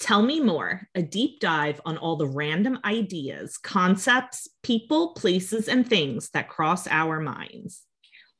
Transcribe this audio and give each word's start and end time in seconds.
Tell 0.00 0.22
Me 0.22 0.38
More, 0.38 0.88
a 0.94 1.02
deep 1.02 1.40
dive 1.40 1.80
on 1.84 1.98
all 1.98 2.14
the 2.14 2.28
random 2.28 2.78
ideas, 2.84 3.58
concepts, 3.58 4.46
people, 4.62 5.12
places, 5.14 5.66
and 5.66 5.88
things 5.88 6.30
that 6.30 6.48
cross 6.48 6.86
our 6.86 7.18
minds. 7.18 7.82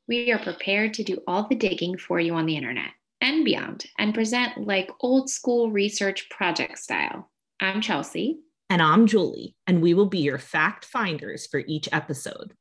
We 0.07 0.31
are 0.31 0.39
prepared 0.39 0.93
to 0.95 1.03
do 1.03 1.19
all 1.27 1.47
the 1.49 1.55
digging 1.55 1.97
for 1.97 2.17
you 2.17 2.33
on 2.35 2.45
the 2.45 2.55
internet 2.55 2.91
and 3.19 3.43
beyond 3.43 3.85
and 3.97 4.13
present 4.13 4.65
like 4.65 4.89
old 5.01 5.29
school 5.29 5.69
research 5.69 6.29
project 6.29 6.79
style. 6.79 7.29
I'm 7.59 7.81
Chelsea. 7.81 8.39
And 8.69 8.81
I'm 8.81 9.05
Julie, 9.05 9.57
and 9.67 9.81
we 9.81 9.93
will 9.93 10.05
be 10.05 10.19
your 10.19 10.37
fact 10.37 10.85
finders 10.85 11.45
for 11.45 11.61
each 11.67 11.89
episode. 11.91 12.53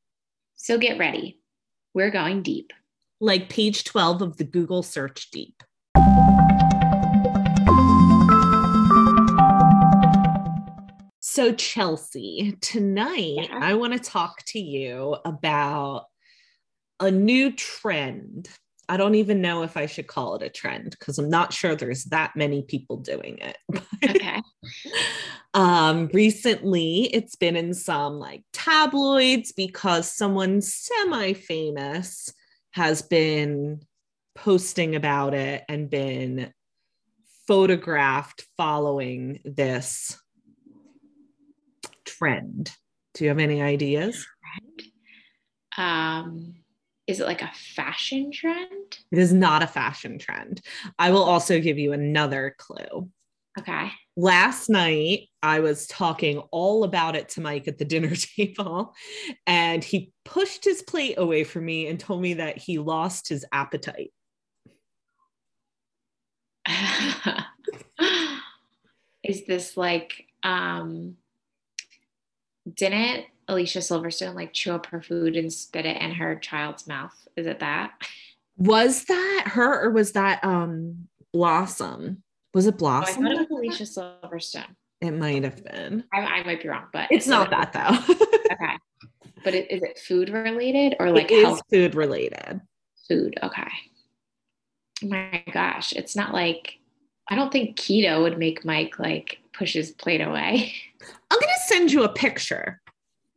So 0.57 0.77
get 0.77 0.99
ready. 0.99 1.41
We're 1.95 2.11
going 2.11 2.43
deep. 2.43 2.73
Like 3.21 3.49
page 3.49 3.85
12 3.85 4.23
of 4.23 4.37
the 4.39 4.45
Google 4.45 4.83
search 4.83 5.31
deep. 5.31 5.63
So, 11.39 11.53
Chelsea, 11.53 12.57
tonight 12.61 13.49
Yeah. 13.49 13.61
I 13.63 13.75
want 13.75 13.93
to 13.93 14.01
talk 14.01 14.43
to 14.47 14.59
you 14.59 15.19
about 15.25 16.07
a 16.99 17.13
new 17.13 17.53
trend. 17.53 18.49
I 18.89 18.97
don't 18.97 19.15
even 19.15 19.41
know 19.41 19.63
if 19.63 19.77
I 19.77 19.87
should 19.87 20.09
call 20.09 20.35
it 20.35 20.43
a 20.43 20.49
trend 20.49 20.97
because 20.99 21.17
I'm 21.17 21.31
not 21.31 21.53
sure 21.53 21.77
there's 21.77 22.07
that 22.07 22.35
many 22.35 22.63
people 22.63 22.97
doing 22.97 23.39
it. 23.39 23.57
Okay. 24.05 24.43
um, 25.55 26.11
recently, 26.13 27.03
it's 27.15 27.37
been 27.37 27.55
in 27.55 27.73
some 27.73 28.19
like 28.19 28.43
tabloids 28.53 29.53
because 29.53 30.13
someone 30.13 30.61
semi 30.61 31.35
famous 31.35 32.35
has 32.73 33.01
been 33.01 33.83
posting 34.35 34.97
about 34.97 35.35
it 35.35 35.63
and 35.69 35.89
been 35.89 36.53
photographed 37.47 38.45
following 38.57 39.39
this 39.45 40.19
trend. 42.17 42.73
Do 43.15 43.25
you 43.25 43.31
have 43.31 43.39
any 43.39 43.63
ideas? 43.63 44.27
um, 45.77 46.55
is 47.07 47.21
it 47.21 47.27
like 47.27 47.43
a 47.43 47.51
fashion 47.75 48.31
trend? 48.33 48.99
It 49.11 49.19
is 49.19 49.33
not 49.33 49.63
a 49.63 49.67
fashion 49.67 50.19
trend. 50.19 50.61
I 50.99 51.11
will 51.11 51.23
also 51.23 51.61
give 51.61 51.79
you 51.79 51.93
another 51.93 52.55
clue. 52.59 53.11
Okay. 53.59 53.91
Last 54.17 54.69
night, 54.69 55.29
I 55.43 55.61
was 55.61 55.87
talking 55.87 56.39
all 56.51 56.85
about 56.85 57.17
it 57.17 57.31
to 57.31 57.41
Mike 57.41 57.67
at 57.67 57.79
the 57.79 57.85
dinner 57.85 58.15
table, 58.37 58.95
and 59.47 59.83
he 59.83 60.13
pushed 60.25 60.65
his 60.65 60.83
plate 60.83 61.15
away 61.19 61.45
from 61.45 61.65
me 61.65 61.87
and 61.87 61.99
told 61.99 62.21
me 62.21 62.35
that 62.35 62.59
he 62.59 62.79
lost 62.79 63.29
his 63.29 63.45
appetite. 63.53 64.13
is 69.25 69.47
this 69.47 69.77
like 69.77 70.27
um 70.43 71.17
didn't 72.75 73.27
Alicia 73.49 73.79
Silverstone 73.79 74.35
like 74.35 74.53
chew 74.53 74.73
up 74.73 74.87
her 74.87 75.01
food 75.01 75.37
and 75.37 75.53
spit 75.53 75.87
it 75.87 76.01
in 76.01 76.13
her 76.13 76.37
child's 76.37 76.87
mouth? 76.87 77.15
Is 77.37 77.47
it 77.47 77.61
that? 77.61 77.93
Was 78.57 79.05
that 79.05 79.45
her 79.47 79.85
or 79.85 79.91
was 79.91 80.13
that 80.13 80.43
um 80.45 81.09
Blossom? 81.33 82.23
Was 82.55 82.67
it 82.67 82.75
Oh, 82.75 82.77
I 82.77 82.79
Blossom? 82.79 83.23
thought 83.25 83.33
it 83.33 83.39
was 83.39 83.51
Alicia 83.51 83.85
Silverstone. 83.85 84.75
it 85.01 85.13
might 85.13 85.45
have 85.45 85.63
been. 85.65 86.05
I, 86.13 86.19
I 86.21 86.43
might 86.45 86.63
be 86.63 86.69
wrong, 86.69 86.87
but 86.93 87.09
It's 87.11 87.27
not 87.27 87.51
that 87.51 87.73
though. 87.73 88.15
Okay. 88.51 88.79
But 89.45 89.55
it, 89.55 89.71
is 89.71 89.83
it 89.83 89.99
food 90.01 90.31
related 90.31 90.97
or 90.99 91.11
like 91.13 91.31
it 91.31 91.35
is 91.35 91.45
health 91.45 91.63
food 91.71 91.95
related. 91.95 92.61
food? 93.09 93.39
Okay. 93.43 93.69
Oh 95.05 95.07
my 95.07 95.45
gosh. 95.53 95.93
It's 95.93 96.17
not 96.17 96.33
like 96.33 96.79
I 97.29 97.35
don't 97.37 97.53
think 97.53 97.77
keto 97.77 98.23
would 98.23 98.39
make 98.39 98.65
Mike 98.65 98.99
like 98.99 99.39
push 99.53 99.75
his 99.75 99.91
plate 99.93 100.21
away. 100.23 100.73
I'm 101.31 101.39
gonna 101.41 101.53
send 101.67 101.93
you 101.93 102.05
a 102.05 102.09
picture. 102.09 102.81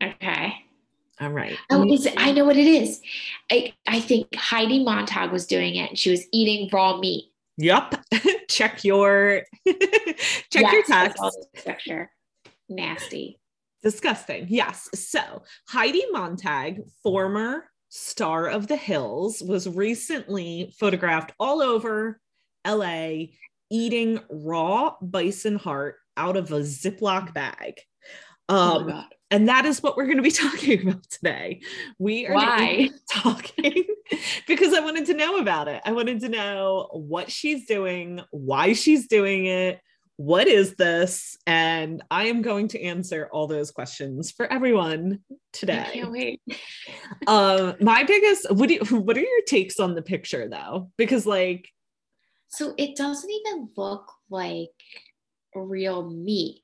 Okay. 0.01 0.53
All 1.19 1.29
right. 1.29 1.57
Oh, 1.69 1.85
is 1.91 2.07
it, 2.07 2.15
I 2.17 2.31
know 2.31 2.45
what 2.45 2.57
it 2.57 2.65
is. 2.65 2.99
I, 3.51 3.73
I 3.87 3.99
think 3.99 4.33
Heidi 4.35 4.83
Montag 4.83 5.31
was 5.31 5.45
doing 5.45 5.75
it 5.75 5.89
and 5.89 5.99
she 5.99 6.09
was 6.09 6.25
eating 6.31 6.67
raw 6.73 6.97
meat. 6.97 7.25
Yup. 7.57 7.95
check 8.49 8.83
your 8.83 9.43
check 9.67 10.71
your 10.71 10.83
Yes, 10.87 10.89
I 10.89 11.07
text. 11.09 11.47
picture. 11.53 12.09
Nasty. 12.69 13.39
Disgusting. 13.83 14.47
Yes. 14.49 14.89
So 14.95 15.43
Heidi 15.67 16.03
Montag, 16.11 16.81
former 17.03 17.65
star 17.89 18.47
of 18.47 18.67
the 18.67 18.75
Hills, 18.77 19.43
was 19.43 19.69
recently 19.69 20.73
photographed 20.79 21.33
all 21.39 21.61
over 21.61 22.19
LA 22.65 23.25
eating 23.69 24.19
raw 24.29 24.95
bison 25.01 25.55
heart 25.57 25.97
out 26.17 26.37
of 26.37 26.51
a 26.51 26.59
Ziploc 26.59 27.33
bag. 27.33 27.81
oh 28.49 28.79
Um, 28.79 28.87
god. 28.87 29.05
and 29.29 29.47
that 29.49 29.65
is 29.65 29.81
what 29.81 29.95
we're 29.97 30.05
going 30.05 30.17
to 30.17 30.23
be 30.23 30.31
talking 30.45 30.87
about 30.87 31.03
today. 31.09 31.61
We 31.99 32.27
are 32.27 32.33
Why? 32.33 32.89
talking 33.11 33.85
because 34.47 34.73
I 34.73 34.79
wanted 34.81 35.05
to 35.07 35.13
know 35.13 35.37
about 35.37 35.67
it. 35.67 35.81
I 35.85 35.91
wanted 35.93 36.19
to 36.21 36.29
know 36.29 36.89
what 36.91 37.31
she's 37.31 37.65
doing, 37.65 38.21
why 38.31 38.73
she's 38.73 39.07
doing 39.07 39.45
it, 39.45 39.79
what 40.17 40.47
is 40.47 40.75
this, 40.75 41.35
and 41.47 42.03
I 42.11 42.25
am 42.25 42.41
going 42.43 42.67
to 42.69 42.81
answer 42.81 43.27
all 43.31 43.47
those 43.47 43.71
questions 43.71 44.29
for 44.31 44.45
everyone 44.51 45.19
I 45.31 45.35
today. 45.53 45.89
can't 45.93 46.11
wait. 46.11 46.41
Um, 47.25 47.75
my 47.79 48.03
biggest 48.03 48.51
what 48.51 48.69
do 48.69 48.75
you, 48.75 48.81
what 49.01 49.17
are 49.17 49.21
your 49.21 49.41
takes 49.47 49.79
on 49.79 49.95
the 49.95 50.01
picture 50.03 50.47
though? 50.47 50.91
Because 50.97 51.25
like 51.25 51.69
So 52.49 52.73
it 52.77 52.95
doesn't 52.97 53.29
even 53.31 53.69
look 53.75 54.11
like 54.29 54.69
real 55.55 56.09
meat. 56.09 56.61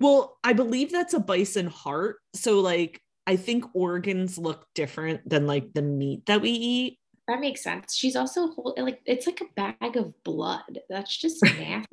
Well, 0.00 0.38
I 0.42 0.52
believe 0.52 0.90
that's 0.90 1.14
a 1.14 1.20
bison 1.20 1.66
heart. 1.66 2.16
So 2.34 2.60
like 2.60 3.00
I 3.26 3.36
think 3.36 3.64
organs 3.74 4.38
look 4.38 4.66
different 4.74 5.28
than 5.28 5.46
like 5.46 5.72
the 5.74 5.82
meat 5.82 6.26
that 6.26 6.40
we 6.40 6.50
eat. 6.50 6.98
That 7.26 7.40
makes 7.40 7.62
sense. 7.62 7.94
She's 7.94 8.16
also 8.16 8.48
whole, 8.48 8.74
like 8.78 9.00
it's 9.04 9.26
like 9.26 9.42
a 9.42 9.52
bag 9.54 9.96
of 9.96 10.14
blood. 10.24 10.80
That's 10.88 11.14
just 11.14 11.44
nasty. 11.58 11.86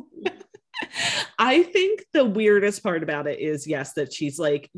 I 1.37 1.63
think 1.63 2.05
the 2.13 2.25
weirdest 2.25 2.83
part 2.83 3.03
about 3.03 3.27
it 3.27 3.39
is 3.39 3.67
yes 3.67 3.93
that 3.93 4.13
she's 4.13 4.39
like 4.39 4.71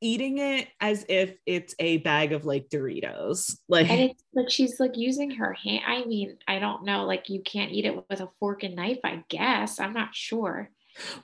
eating 0.00 0.38
it 0.38 0.68
as 0.80 1.04
if 1.08 1.36
it's 1.46 1.74
a 1.78 1.98
bag 1.98 2.32
of 2.32 2.44
like 2.44 2.68
Doritos. 2.68 3.56
Like 3.68 3.90
and 3.90 4.00
it's 4.00 4.22
like 4.34 4.50
she's 4.50 4.80
like 4.80 4.96
using 4.96 5.30
her 5.32 5.52
hand. 5.52 5.82
I 5.86 6.04
mean, 6.04 6.36
I 6.48 6.58
don't 6.58 6.84
know. 6.84 7.04
Like 7.04 7.28
you 7.28 7.40
can't 7.40 7.72
eat 7.72 7.84
it 7.84 7.96
with 7.96 8.20
a 8.20 8.28
fork 8.38 8.62
and 8.62 8.76
knife. 8.76 9.00
I 9.04 9.24
guess 9.28 9.78
I'm 9.78 9.92
not 9.92 10.14
sure. 10.14 10.70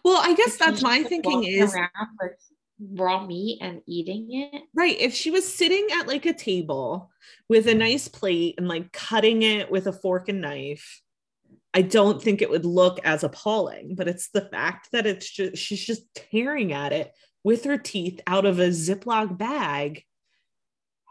well, 0.05 0.21
I 0.23 0.35
guess 0.35 0.53
She's 0.53 0.59
that's 0.59 0.83
my 0.83 1.03
thinking 1.03 1.45
is 1.45 1.75
raw 2.93 3.25
meat 3.25 3.59
and 3.63 3.81
eating 3.87 4.29
it. 4.31 4.63
right. 4.75 4.99
If 5.01 5.15
she 5.15 5.31
was 5.31 5.51
sitting 5.51 5.89
at 5.99 6.07
like 6.07 6.27
a 6.27 6.35
table 6.35 7.11
with 7.49 7.67
a 7.69 7.75
nice 7.75 8.07
plate 8.07 8.57
and 8.59 8.69
like 8.69 8.93
cutting 8.93 9.43
it 9.43 9.71
with 9.71 9.87
a 9.87 9.93
fork 9.93 10.29
and 10.29 10.43
knife, 10.43 11.01
I 11.73 11.83
don't 11.83 12.23
think 12.23 12.41
it 12.41 12.51
would 12.51 12.65
look 12.65 13.01
as 13.05 13.23
appalling, 13.23 13.97
but 13.97 14.09
it's 14.09 14.29
the 14.29 14.49
fact 14.51 14.89
that 14.93 15.07
it's 15.07 15.31
just 15.31 15.57
she's 15.57 15.85
just 15.85 16.03
tearing 16.15 16.73
at 16.73 16.93
it 16.93 17.13
with 17.47 17.63
her 17.63 17.79
teeth 17.79 18.21
out 18.27 18.45
of 18.45 18.59
a 18.59 18.71
Ziploc 18.71 19.39
bag. 19.39 20.03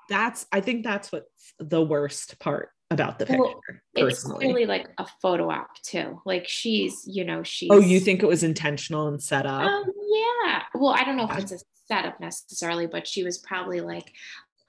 That's 0.10 0.46
I 0.52 0.60
think 0.60 0.84
that's 0.84 1.10
what's 1.10 1.54
the 1.60 1.82
worst 1.82 2.38
part 2.40 2.72
about 2.92 3.18
the 3.20 3.26
picture, 3.26 3.82
Well, 3.96 4.08
It's 4.08 4.22
clearly 4.24 4.66
like 4.66 4.86
a 4.98 5.08
photo 5.22 5.50
op 5.50 5.82
too. 5.82 6.22
Like 6.26 6.46
she's, 6.46 7.04
you 7.08 7.24
know, 7.24 7.42
she's. 7.42 7.70
oh, 7.72 7.80
you 7.80 8.02
think 8.02 8.22
it 8.22 8.28
was 8.28 8.44
intentional 8.44 9.08
and 9.08 9.24
set 9.24 9.46
up? 9.46 9.62
Um, 9.62 9.86
yeah. 10.12 10.64
Well, 10.76 10.94
I 10.94 11.06
don't 11.06 11.16
know 11.16 11.28
if 11.32 11.38
it's 11.40 11.54
a 11.54 11.60
setup 11.88 12.20
necessarily, 12.20 12.86
but 12.86 13.08
she 13.08 13.24
was 13.24 13.38
probably 13.38 13.80
like, 13.80 14.12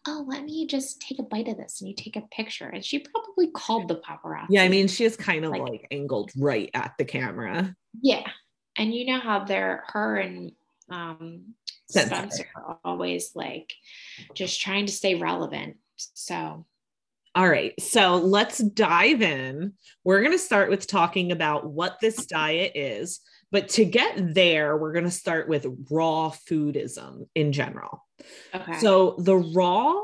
"Oh, 0.06 0.24
let 0.28 0.44
me 0.44 0.68
just 0.68 1.00
take 1.00 1.18
a 1.18 1.24
bite 1.24 1.48
of 1.48 1.56
this," 1.56 1.80
and 1.80 1.88
you 1.90 1.96
take 1.96 2.14
a 2.14 2.22
picture. 2.30 2.68
And 2.68 2.84
she 2.84 3.00
probably 3.00 3.50
called 3.50 3.88
the 3.88 3.96
paparazzi. 3.96 4.46
yeah, 4.50 4.62
I 4.62 4.68
mean, 4.68 4.86
she 4.86 5.04
is 5.04 5.16
kind 5.16 5.44
of 5.44 5.50
like- 5.50 5.62
like 5.62 5.86
angled 5.90 6.30
right 6.38 6.70
at 6.74 6.94
the 6.96 7.04
camera. 7.04 7.74
yeah. 8.00 8.28
And 8.78 8.94
you 8.94 9.06
know 9.06 9.18
how 9.20 9.44
they're 9.44 9.82
her 9.88 10.16
and 10.18 10.52
um, 10.90 11.54
Spencer. 11.88 12.46
Always 12.84 13.30
like 13.34 13.72
just 14.34 14.60
trying 14.60 14.86
to 14.86 14.92
stay 14.92 15.14
relevant. 15.14 15.76
So 15.96 16.66
All 17.34 17.48
right, 17.48 17.78
so 17.80 18.16
let's 18.16 18.58
dive 18.58 19.22
in. 19.22 19.74
We're 20.04 20.20
going 20.20 20.32
to 20.32 20.38
start 20.38 20.70
with 20.70 20.86
talking 20.86 21.32
about 21.32 21.66
what 21.66 21.98
this 22.00 22.26
diet 22.26 22.72
is. 22.74 23.20
But 23.52 23.68
to 23.70 23.84
get 23.84 24.34
there, 24.34 24.76
we're 24.76 24.92
going 24.92 25.04
to 25.04 25.10
start 25.10 25.48
with 25.48 25.66
raw 25.90 26.30
foodism 26.30 27.28
in 27.34 27.52
general. 27.52 28.04
okay. 28.54 28.78
So, 28.80 29.16
the 29.18 29.36
raw 29.36 29.94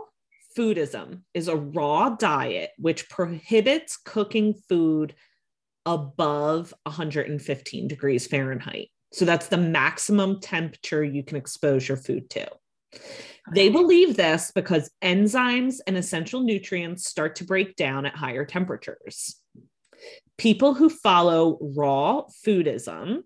foodism 0.57 1.23
is 1.35 1.49
a 1.49 1.57
raw 1.57 2.11
diet 2.11 2.71
which 2.79 3.09
prohibits 3.09 3.97
cooking 3.97 4.55
food 4.69 5.15
above 5.85 6.73
115 6.85 7.89
degrees 7.89 8.27
Fahrenheit. 8.27 8.91
So, 9.13 9.25
that's 9.25 9.49
the 9.49 9.59
maximum 9.59 10.41
temperature 10.41 11.05
you 11.05 11.23
can 11.23 11.37
expose 11.37 11.87
your 11.87 11.99
food 11.99 12.31
to. 12.31 12.49
They 13.55 13.69
believe 13.69 14.17
this 14.17 14.53
because 14.55 14.91
enzymes 15.03 15.77
and 15.87 15.97
essential 15.97 16.41
nutrients 16.43 17.09
start 17.09 17.37
to 17.37 17.45
break 17.45 17.77
down 17.77 18.07
at 18.07 18.15
higher 18.17 18.45
temperatures. 18.45 19.37
People 20.39 20.75
who 20.75 20.89
follow 20.89 21.59
raw 21.61 22.23
foodism 22.47 23.23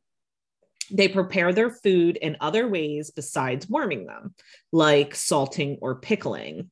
They 0.91 1.09
prepare 1.09 1.53
their 1.53 1.71
food 1.71 2.17
in 2.17 2.37
other 2.41 2.69
ways 2.69 3.11
besides 3.11 3.69
warming 3.69 4.07
them, 4.07 4.35
like 4.73 5.15
salting 5.15 5.79
or 5.81 5.97
pickling. 5.97 6.71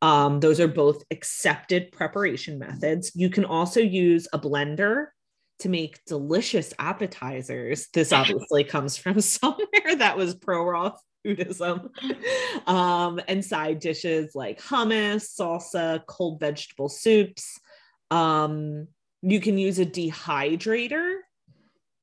Um, 0.00 0.38
those 0.38 0.60
are 0.60 0.68
both 0.68 1.02
accepted 1.10 1.90
preparation 1.90 2.58
methods. 2.58 3.10
You 3.16 3.30
can 3.30 3.44
also 3.44 3.80
use 3.80 4.28
a 4.32 4.38
blender 4.38 5.06
to 5.60 5.68
make 5.68 6.04
delicious 6.04 6.72
appetizers. 6.78 7.88
This 7.92 8.12
obviously 8.12 8.64
comes 8.64 8.96
from 8.96 9.20
somewhere 9.20 9.96
that 9.96 10.16
was 10.16 10.34
pro 10.34 10.64
raw 10.64 10.92
foodism. 11.26 11.88
Um, 12.68 13.20
and 13.28 13.44
side 13.44 13.80
dishes 13.80 14.34
like 14.34 14.60
hummus, 14.60 15.36
salsa, 15.38 16.04
cold 16.06 16.40
vegetable 16.40 16.88
soups. 16.88 17.58
Um, 18.10 18.88
you 19.22 19.40
can 19.40 19.58
use 19.58 19.78
a 19.78 19.86
dehydrator 19.86 21.16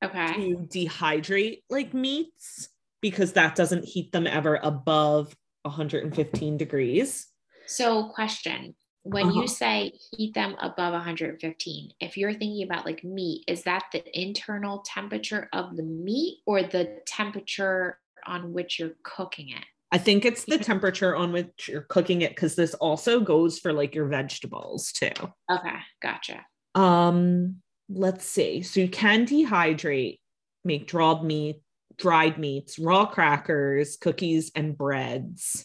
Okay. 0.04 0.34
to 0.34 0.56
dehydrate 0.68 1.62
like 1.70 1.94
meats 1.94 2.68
because 3.00 3.32
that 3.32 3.54
doesn't 3.54 3.84
heat 3.84 4.12
them 4.12 4.26
ever 4.26 4.60
above 4.62 5.34
115 5.62 6.56
degrees. 6.58 7.26
So, 7.66 8.10
question 8.10 8.74
when 9.10 9.26
Uh-huh. 9.26 9.42
you 9.42 9.48
say 9.48 9.92
heat 10.16 10.34
them 10.34 10.56
above 10.60 10.92
115, 10.92 11.92
if 12.00 12.16
you're 12.16 12.32
thinking 12.32 12.64
about 12.64 12.84
like 12.84 13.04
meat, 13.04 13.44
is 13.46 13.62
that 13.64 13.84
the 13.92 14.02
internal 14.20 14.80
temperature 14.80 15.48
of 15.52 15.76
the 15.76 15.82
meat 15.82 16.38
or 16.46 16.62
the 16.62 17.00
temperature 17.06 17.98
on 18.26 18.52
which 18.52 18.78
you're 18.78 18.96
cooking 19.04 19.50
it? 19.50 19.64
I 19.92 19.98
think 19.98 20.24
it's 20.24 20.44
the 20.44 20.58
temperature 20.58 21.14
on 21.14 21.32
which 21.32 21.68
you're 21.68 21.82
cooking 21.82 22.22
it 22.22 22.30
because 22.34 22.56
this 22.56 22.74
also 22.74 23.20
goes 23.20 23.58
for 23.60 23.72
like 23.72 23.94
your 23.94 24.06
vegetables 24.08 24.90
too. 24.92 25.12
Okay, 25.50 25.78
gotcha. 26.02 26.44
Um, 26.74 27.62
let's 27.88 28.26
see. 28.26 28.62
So 28.62 28.80
you 28.80 28.88
can 28.88 29.26
dehydrate, 29.26 30.18
make 30.64 30.88
dried 30.88 31.22
meat, 31.22 31.62
dried 31.96 32.36
meats, 32.38 32.78
raw 32.78 33.06
crackers, 33.06 33.96
cookies, 33.96 34.50
and 34.56 34.76
breads 34.76 35.64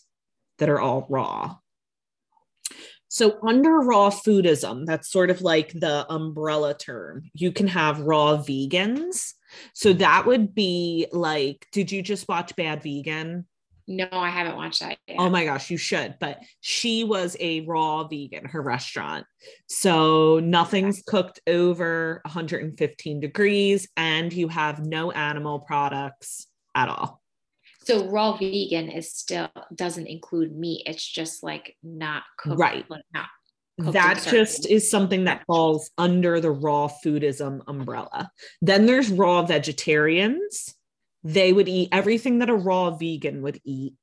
that 0.59 0.69
are 0.69 0.79
all 0.79 1.07
raw. 1.09 1.55
So 3.13 3.37
under 3.45 3.79
raw 3.79 4.09
foodism, 4.09 4.85
that's 4.85 5.11
sort 5.11 5.31
of 5.31 5.41
like 5.41 5.73
the 5.73 6.05
umbrella 6.09 6.73
term. 6.73 7.29
You 7.33 7.51
can 7.51 7.67
have 7.67 7.99
raw 7.99 8.37
vegans. 8.37 9.33
So 9.73 9.91
that 9.91 10.25
would 10.25 10.55
be 10.55 11.07
like, 11.11 11.67
did 11.73 11.91
you 11.91 12.01
just 12.01 12.29
watch 12.29 12.55
Bad 12.55 12.83
Vegan? 12.83 13.47
No, 13.85 14.07
I 14.13 14.29
haven't 14.29 14.55
watched 14.55 14.79
that 14.79 14.97
yet. 15.05 15.17
Oh 15.19 15.29
my 15.29 15.43
gosh, 15.43 15.69
you 15.69 15.75
should. 15.75 16.15
But 16.21 16.39
she 16.61 17.03
was 17.03 17.35
a 17.41 17.65
raw 17.65 18.07
vegan, 18.07 18.45
her 18.45 18.61
restaurant. 18.61 19.25
So 19.67 20.39
nothing's 20.39 21.03
cooked 21.05 21.41
over 21.47 22.21
115 22.23 23.19
degrees, 23.19 23.89
and 23.97 24.31
you 24.31 24.47
have 24.47 24.85
no 24.85 25.11
animal 25.11 25.59
products 25.59 26.47
at 26.73 26.87
all. 26.87 27.20
So 27.83 28.07
raw 28.09 28.37
vegan 28.37 28.89
is 28.89 29.13
still 29.13 29.49
doesn't 29.73 30.07
include 30.07 30.55
meat. 30.55 30.83
It's 30.85 31.05
just 31.05 31.43
like 31.43 31.75
not 31.83 32.23
cooked. 32.37 32.59
Right. 32.59 32.89
Like 32.89 33.03
not 33.13 33.27
cooked 33.79 33.93
That 33.93 34.23
just 34.29 34.67
is 34.67 34.89
something 34.89 35.25
that 35.25 35.43
falls 35.47 35.89
under 35.97 36.39
the 36.39 36.51
raw 36.51 36.89
foodism 37.03 37.61
umbrella. 37.67 38.31
Then 38.61 38.85
there's 38.85 39.09
raw 39.09 39.41
vegetarians. 39.43 40.75
They 41.23 41.53
would 41.53 41.67
eat 41.67 41.89
everything 41.91 42.39
that 42.39 42.49
a 42.49 42.55
raw 42.55 42.91
vegan 42.91 43.41
would 43.41 43.59
eat, 43.63 43.93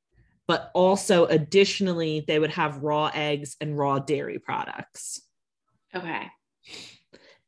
but 0.47 0.71
also 0.75 1.27
additionally, 1.27 2.25
they 2.27 2.39
would 2.39 2.53
have 2.53 2.83
raw 2.83 3.11
eggs 3.13 3.57
and 3.61 3.77
raw 3.77 3.99
dairy 3.99 4.39
products. 4.39 5.21
Okay. 5.95 6.29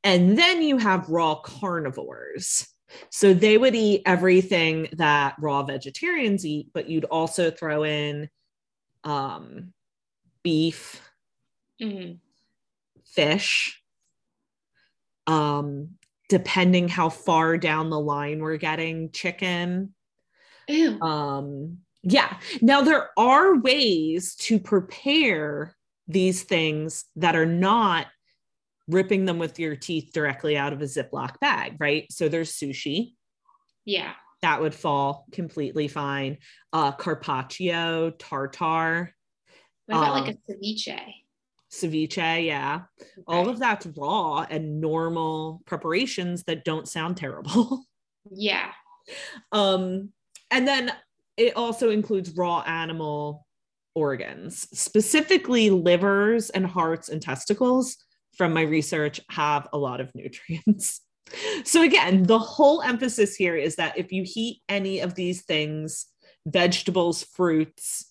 And 0.03 0.39
then 0.39 0.63
you 0.63 0.79
have 0.79 1.09
raw 1.09 1.37
carnivores. 1.37 2.67
So 3.11 3.35
they 3.35 3.59
would 3.59 3.75
eat 3.75 4.03
everything 4.07 4.89
that 4.93 5.37
raw 5.39 5.63
vegetarians 5.63 6.45
eat, 6.47 6.71
but 6.73 6.89
you'd 6.89 7.05
also 7.07 7.51
throw 7.51 7.85
in 7.85 8.29
um, 9.05 9.73
beef, 10.43 11.01
Mhm. 11.81 12.19
fish, 13.05 13.83
um, 15.27 15.97
depending 16.29 16.89
how 16.89 17.09
far 17.09 17.57
down 17.57 17.91
the 17.91 17.99
line 18.01 18.41
we're 18.41 18.57
getting, 18.59 19.11
chicken. 19.11 19.95
Ew. 20.69 21.01
Um, 21.01 21.79
yeah. 22.03 22.39
Now, 22.61 22.83
there 22.83 23.11
are 23.19 23.57
ways 23.57 24.35
to 24.37 24.59
prepare 24.59 25.77
these 26.07 26.43
things 26.43 27.05
that 27.17 27.37
are 27.37 27.47
not 27.47 28.07
ripping 28.91 29.25
them 29.25 29.39
with 29.39 29.59
your 29.59 29.77
teeth 29.77 30.11
directly 30.13 30.57
out 30.57 30.73
of 30.73 30.81
a 30.83 30.85
Ziploc 30.85 31.39
bag, 31.41 31.77
right? 31.79 32.07
So 32.11 32.29
there's 32.29 32.53
sushi 32.53 33.15
yeah. 33.85 34.13
that 34.43 34.61
would 34.61 34.75
fall 34.75 35.27
completely 35.33 35.89
fine. 35.89 36.39
Uh, 36.73 36.93
carpaccio, 36.93 38.11
tartare, 38.19 39.15
What 39.87 39.97
about 39.99 40.17
Um, 40.17 40.25
like 40.25 40.35
a 40.35 40.53
ceviche? 40.53 41.01
ceviche, 41.73 42.45
yeah. 42.45 42.83
All 43.27 43.49
of 43.49 43.59
that's 43.59 43.87
raw 43.97 44.45
and 44.49 44.81
normal 44.81 45.63
preparations 45.67 46.45
that 46.45 46.65
don't 46.65 46.89
sound 46.89 47.17
terrible. 47.17 47.85
Yeah. 48.33 48.71
um, 49.51 50.13
and 50.51 50.69
then 50.69 50.93
it 51.39 51.57
also 51.57 51.89
includes 51.91 52.37
raw 52.37 52.61
animal 52.61 53.47
organs, 53.95 54.69
specifically 54.79 55.71
livers 55.71 56.51
and 56.51 56.67
hearts 56.67 57.09
and 57.09 57.21
testicles. 57.23 57.97
From 58.41 58.55
my 58.55 58.63
research, 58.63 59.21
have 59.29 59.69
a 59.71 59.77
lot 59.77 60.01
of 60.01 60.11
nutrients. 60.15 61.03
So, 61.63 61.83
again, 61.83 62.23
the 62.23 62.39
whole 62.39 62.81
emphasis 62.81 63.37
here 63.37 63.55
is 63.55 63.77
that 63.77 63.99
if 63.99 64.13
you 64.13 64.23
heat 64.25 64.63
any 64.67 65.01
of 65.01 65.15
these 65.15 65.43
things, 65.43 66.07
vegetables, 66.47 67.23
fruits, 67.23 68.11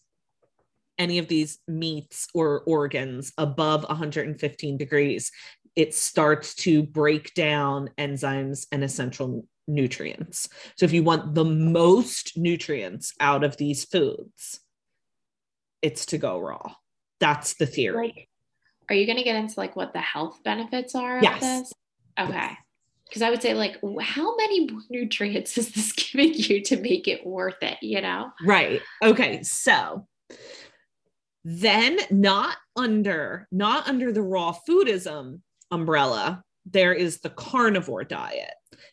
any 1.00 1.18
of 1.18 1.28
these 1.28 1.58
meats 1.68 2.28
or 2.36 2.62
organs 2.68 3.34
above 3.40 3.86
115 3.86 4.78
degrees, 4.78 5.32
it 5.76 5.96
starts 5.96 6.54
to 6.54 6.84
break 6.84 7.34
down 7.34 7.90
enzymes 7.98 8.68
and 8.72 8.84
essential 8.84 9.48
nutrients. 9.68 10.48
So 10.78 10.86
if 10.86 10.94
you 10.94 11.02
want 11.02 11.34
the 11.34 11.44
most 11.44 12.38
nutrients 12.38 13.16
out 13.20 13.44
of 13.44 13.58
these 13.58 13.84
foods, 13.84 14.60
it's 15.82 16.06
to 16.08 16.20
go 16.20 16.40
raw. 16.40 16.76
That's 17.20 17.56
the 17.56 17.66
theory. 17.66 18.14
Like, 18.16 18.30
are 18.90 18.96
you 18.96 19.06
going 19.06 19.18
to 19.18 19.24
get 19.24 19.36
into 19.36 19.56
like 19.58 19.76
what 19.76 19.94
the 19.94 20.02
health 20.02 20.40
benefits 20.44 20.96
are 20.96 21.22
Yes. 21.22 21.36
of 21.36 21.42
this? 21.42 21.74
Okay. 22.20 22.58
Because 23.08 23.22
I 23.24 23.30
would 23.32 23.42
say, 23.42 23.54
like, 23.56 23.78
how 24.02 24.36
many 24.36 24.70
nutrients 24.90 25.58
is 25.58 25.72
this 25.72 25.92
giving 25.94 26.34
you 26.34 26.62
to 26.64 26.78
make 26.80 27.08
it 27.08 27.26
worth 27.26 27.62
it? 27.62 27.78
You 27.82 28.02
know? 28.02 28.32
Right. 28.46 28.82
Okay. 29.04 29.42
So 29.44 30.08
then 31.44 31.98
not 32.12 32.58
under 32.76 33.48
not 33.52 33.88
under 33.88 34.12
the 34.12 34.22
raw 34.22 34.54
foodism 34.68 35.40
umbrella, 35.72 36.44
there 36.66 36.94
is 36.94 37.22
the 37.22 37.30
carnivore 37.30 38.04
diet. 38.04 38.52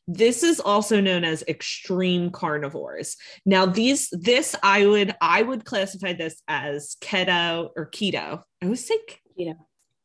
This 0.09 0.43
is 0.43 0.61
also 0.61 1.01
known 1.01 1.25
as 1.25 1.43
extreme 1.49 2.31
carnivores. 2.31 3.17
Now 3.45 3.67
these 3.67 4.09
this 4.13 4.55
I 4.63 4.87
would 4.87 5.15
I 5.21 5.43
would 5.43 5.65
classify 5.65 6.13
this 6.13 6.41
as 6.49 6.97
keto 7.01 7.71
or 7.77 7.91
keto. 7.91 8.43
I 8.63 8.65
always 8.65 8.87
say 8.87 8.99
Keto. 9.39 9.57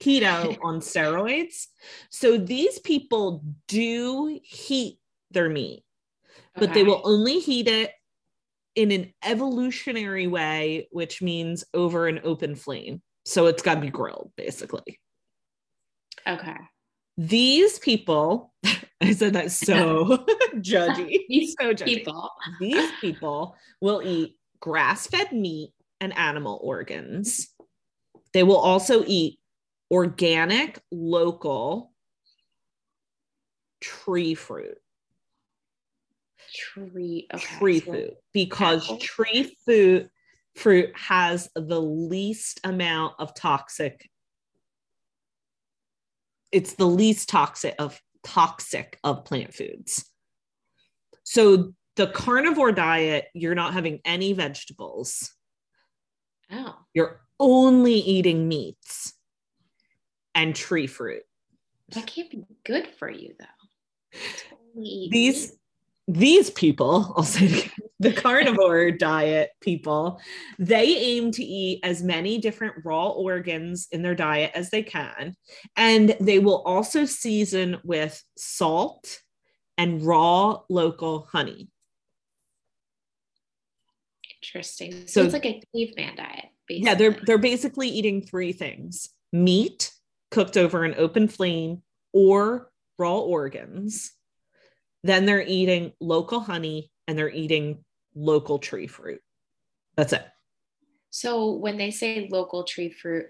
Keto 0.01 0.58
on 0.63 0.79
steroids. 0.79 1.67
So 2.10 2.38
these 2.38 2.79
people 2.79 3.43
do 3.67 4.39
heat 4.43 5.00
their 5.31 5.50
meat 5.50 5.84
but 6.55 6.74
they 6.74 6.84
will 6.84 7.01
only 7.03 7.39
heat 7.39 7.67
it 7.67 7.91
in 8.75 8.91
an 8.91 9.13
evolutionary 9.24 10.27
way, 10.27 10.88
which 10.91 11.22
means 11.22 11.63
over 11.74 12.08
an 12.08 12.22
open 12.24 12.55
flame. 12.55 13.01
So 13.25 13.48
it's 13.48 13.62
got 13.62 13.75
to 13.75 13.81
be 13.81 13.89
grilled, 13.89 14.31
basically. 14.36 15.00
Okay. 16.27 16.58
These 17.17 17.79
people, 17.79 18.53
I 19.01 19.13
said 19.13 19.34
that 19.34 19.51
so 19.51 20.25
judgy. 20.55 21.20
These 21.27 21.55
so 21.60 21.74
judgy. 21.74 21.86
people. 21.86 22.29
These 22.60 22.91
people 23.01 23.55
will 23.81 24.01
eat 24.03 24.38
grass 24.60 25.08
fed 25.08 25.31
meat 25.31 25.74
and 26.00 26.17
animal 26.17 26.60
organs. 26.63 27.50
They 28.34 28.43
will 28.43 28.58
also 28.58 29.03
eat 29.05 29.39
organic, 29.91 30.79
local 30.91 31.91
tree 33.81 34.33
fruit. 34.33 34.77
Tree. 36.53 37.27
Okay. 37.33 37.43
tree 37.57 37.79
fruit 37.79 38.13
because 38.33 38.83
apple. 38.86 38.98
tree 38.98 39.55
fruit 39.63 40.10
fruit 40.55 40.91
has 40.98 41.50
the 41.55 41.79
least 41.81 42.60
amount 42.65 43.13
of 43.19 43.33
toxic 43.33 44.10
it's 46.51 46.74
the 46.74 46.86
least 46.86 47.29
toxic 47.29 47.74
of 47.79 47.98
toxic 48.25 49.00
of 49.05 49.24
plant 49.24 49.53
foods 49.53 50.03
so 51.24 51.74
the 51.95 52.07
carnivore 52.07 52.74
diet 52.74 53.27
you're 53.33 53.55
not 53.55 53.74
having 53.74 54.01
any 54.03 54.33
vegetables 54.33 55.31
Oh. 56.51 56.75
you're 56.93 57.21
only 57.39 57.93
eating 57.95 58.50
meats 58.50 59.13
and 60.35 60.55
tree 60.55 60.88
fruit 60.88 61.23
That 61.93 62.07
can't 62.07 62.29
be 62.29 62.43
good 62.63 62.88
for 62.97 63.09
you 63.09 63.33
though. 63.39 64.17
To 64.19 64.55
only 64.75 64.88
eat 64.89 65.11
these 65.11 65.57
these 66.07 66.50
people, 66.50 67.13
I'll 67.17 67.23
say 67.23 67.71
the 68.00 68.11
carnivore 68.11 68.91
diet 69.09 69.51
people, 69.61 70.19
they 70.59 70.97
aim 70.97 71.31
to 71.33 71.43
eat 71.43 71.79
as 71.83 72.03
many 72.03 72.38
different 72.38 72.83
raw 72.83 73.09
organs 73.09 73.88
in 73.91 74.01
their 74.01 74.15
diet 74.15 74.51
as 74.55 74.71
they 74.71 74.83
can. 74.83 75.35
And 75.77 76.15
they 76.19 76.39
will 76.39 76.63
also 76.63 77.05
season 77.05 77.77
with 77.83 78.21
salt 78.35 79.21
and 79.77 80.01
raw 80.01 80.61
local 80.69 81.27
honey. 81.31 81.69
Interesting. 84.41 85.07
So, 85.07 85.21
So- 85.21 85.23
it's 85.23 85.33
like 85.33 85.45
a 85.45 85.61
caveman 85.73 86.15
diet. 86.15 86.45
Basically. 86.67 86.89
Yeah, 86.89 86.95
they're 86.95 87.17
they're 87.25 87.38
basically 87.38 87.89
eating 87.89 88.21
three 88.21 88.53
things: 88.53 89.09
meat 89.33 89.91
cooked 90.31 90.57
over 90.57 90.83
an 90.83 90.95
open 90.97 91.27
flame 91.27 91.81
or 92.13 92.71
raw 92.97 93.19
organs. 93.19 94.13
Then 95.03 95.25
they're 95.25 95.45
eating 95.45 95.93
local 96.00 96.39
honey 96.39 96.91
and 97.07 97.17
they're 97.17 97.29
eating 97.29 97.83
local 98.15 98.59
tree 98.59 98.88
fruit. 98.88 99.21
That's 99.95 100.13
it. 100.13 100.25
So 101.09 101.51
when 101.51 101.77
they 101.77 101.91
say 101.91 102.29
local 102.31 102.63
tree 102.63 102.89
fruit, 102.89 103.27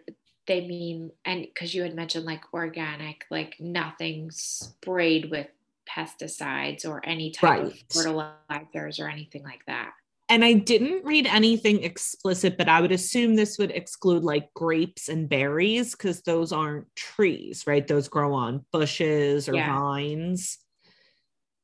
they 0.47 0.67
mean 0.67 1.11
and 1.25 1.41
because 1.41 1.73
you 1.73 1.83
had 1.83 1.95
mentioned 1.95 2.25
like 2.25 2.43
organic, 2.53 3.25
like 3.31 3.55
nothing 3.59 4.29
sprayed 4.31 5.31
with 5.31 5.47
pesticides 5.89 6.85
or 6.85 7.01
any 7.05 7.31
type 7.31 7.63
of 7.63 7.83
fertilizers 7.91 8.99
or 8.99 9.07
anything 9.07 9.43
like 9.43 9.65
that. 9.67 9.93
And 10.31 10.45
I 10.45 10.53
didn't 10.53 11.03
read 11.03 11.27
anything 11.27 11.83
explicit, 11.83 12.57
but 12.57 12.69
I 12.69 12.79
would 12.79 12.93
assume 12.93 13.35
this 13.35 13.57
would 13.57 13.71
exclude 13.71 14.23
like 14.23 14.53
grapes 14.53 15.09
and 15.09 15.27
berries 15.27 15.91
because 15.91 16.21
those 16.21 16.53
aren't 16.53 16.87
trees, 16.95 17.67
right? 17.67 17.85
Those 17.85 18.07
grow 18.07 18.33
on 18.33 18.65
bushes 18.71 19.49
or 19.49 19.55
Yeah. 19.55 19.75
vines. 19.75 20.57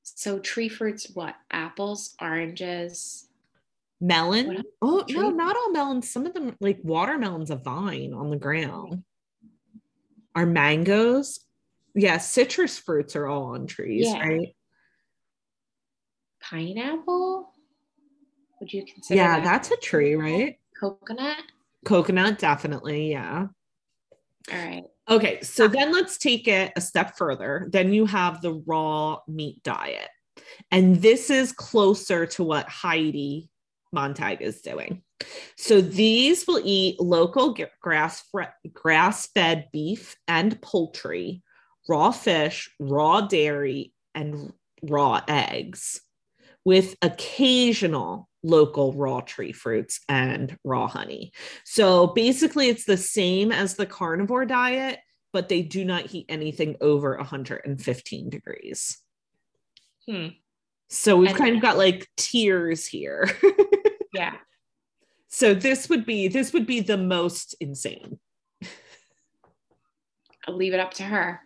So 0.03 0.39
tree 0.39 0.67
fruits, 0.67 1.09
what? 1.13 1.35
Apples, 1.49 2.13
oranges. 2.21 3.29
Melon. 4.01 4.63
Oh, 4.81 5.05
no, 5.07 5.29
not 5.29 5.55
all 5.55 5.71
melons. 5.71 6.09
Some 6.11 6.25
of 6.25 6.33
them, 6.33 6.57
like 6.59 6.79
watermelon's 6.83 7.51
a 7.51 7.55
vine 7.55 8.13
on 8.13 8.29
the 8.29 8.35
ground. 8.35 9.05
Are 10.35 10.45
mangoes? 10.45 11.39
Yeah, 11.95 12.17
citrus 12.17 12.77
fruits 12.77 13.15
are 13.15 13.27
all 13.27 13.55
on 13.55 13.65
trees, 13.65 14.07
Yeah. 14.07 14.27
right? 14.27 14.55
Pineapple? 16.41 17.53
Would 18.59 18.73
you 18.73 18.85
consider 18.85 19.17
Yeah, 19.17 19.39
that 19.39 19.43
that's 19.43 19.71
a 19.71 19.77
tree, 19.77 20.15
right? 20.15 20.57
coconut? 20.79 21.37
Coconut, 21.85 22.37
definitely. 22.39 23.11
Yeah. 23.11 23.47
All 24.51 24.57
right. 24.57 24.83
Okay, 25.09 25.41
so 25.41 25.67
then 25.67 25.91
let's 25.91 26.17
take 26.17 26.47
it 26.47 26.71
a 26.75 26.81
step 26.81 27.17
further. 27.17 27.67
Then 27.71 27.93
you 27.93 28.05
have 28.05 28.41
the 28.41 28.53
raw 28.65 29.19
meat 29.27 29.63
diet. 29.63 30.09
And 30.71 31.01
this 31.01 31.29
is 31.29 31.51
closer 31.51 32.25
to 32.27 32.43
what 32.43 32.67
Heidi 32.69 33.49
Montag 33.91 34.41
is 34.41 34.61
doing. 34.61 35.01
So 35.55 35.81
these 35.81 36.45
will 36.45 36.61
eat 36.63 36.99
local 36.99 37.55
grass 37.81 38.23
grass 38.73 39.27
fed 39.27 39.69
beef 39.71 40.15
and 40.27 40.61
poultry, 40.61 41.41
raw 41.89 42.11
fish, 42.11 42.69
raw 42.79 43.21
dairy, 43.21 43.93
and 44.13 44.53
raw 44.83 45.21
eggs, 45.27 46.01
with 46.65 46.95
occasional 47.01 48.29
local 48.47 48.93
raw 48.93 49.21
tree 49.21 49.51
fruits 49.51 49.99
and 50.09 50.57
raw 50.63 50.87
honey. 50.87 51.31
So 51.65 52.07
basically, 52.07 52.69
it's 52.69 52.85
the 52.85 52.97
same 52.97 53.51
as 53.51 53.75
the 53.75 53.85
carnivore 53.85 54.45
diet, 54.45 54.99
but 55.33 55.49
they 55.49 55.61
do 55.61 55.83
not 55.85 56.05
heat 56.07 56.25
anything 56.29 56.77
over 56.81 57.15
115 57.17 58.29
degrees. 58.29 58.97
Hmm. 60.09 60.27
So 60.89 61.17
we've 61.17 61.29
And- 61.29 61.37
kind 61.37 61.55
of 61.55 61.61
got 61.61 61.77
like 61.77 62.07
tiers 62.17 62.85
here. 62.87 63.29
Yeah. 64.13 64.35
so 65.27 65.53
this 65.53 65.89
would 65.89 66.05
be 66.05 66.27
this 66.27 66.51
would 66.53 66.65
be 66.65 66.79
the 66.79 66.97
most 66.97 67.55
insane. 67.59 68.17
I'll 70.47 70.55
leave 70.55 70.73
it 70.73 70.79
up 70.79 70.93
to 70.95 71.03
her. 71.03 71.41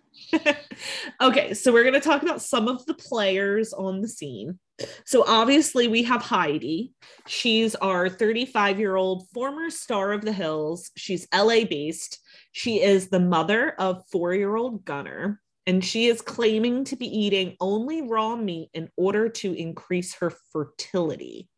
okay, 1.21 1.53
so 1.53 1.73
we're 1.73 1.83
going 1.83 1.95
to 1.95 1.99
talk 1.99 2.21
about 2.21 2.41
some 2.41 2.67
of 2.67 2.85
the 2.85 2.93
players 2.93 3.73
on 3.73 3.99
the 4.01 4.07
scene. 4.07 4.59
So 5.05 5.23
obviously 5.27 5.87
we 5.87 6.03
have 6.03 6.21
Heidi. 6.21 6.93
She's 7.27 7.75
our 7.75 8.09
35-year-old 8.09 9.29
former 9.29 9.69
star 9.69 10.11
of 10.11 10.23
the 10.23 10.33
hills. 10.33 10.91
She's 10.97 11.27
LA 11.33 11.65
based. 11.65 12.19
She 12.51 12.81
is 12.81 13.09
the 13.09 13.19
mother 13.19 13.75
of 13.79 14.03
4-year-old 14.13 14.85
Gunner 14.85 15.41
and 15.67 15.83
she 15.83 16.07
is 16.07 16.21
claiming 16.21 16.83
to 16.85 16.95
be 16.95 17.05
eating 17.05 17.55
only 17.59 18.01
raw 18.01 18.35
meat 18.35 18.69
in 18.73 18.89
order 18.97 19.29
to 19.29 19.53
increase 19.53 20.15
her 20.15 20.33
fertility. 20.51 21.49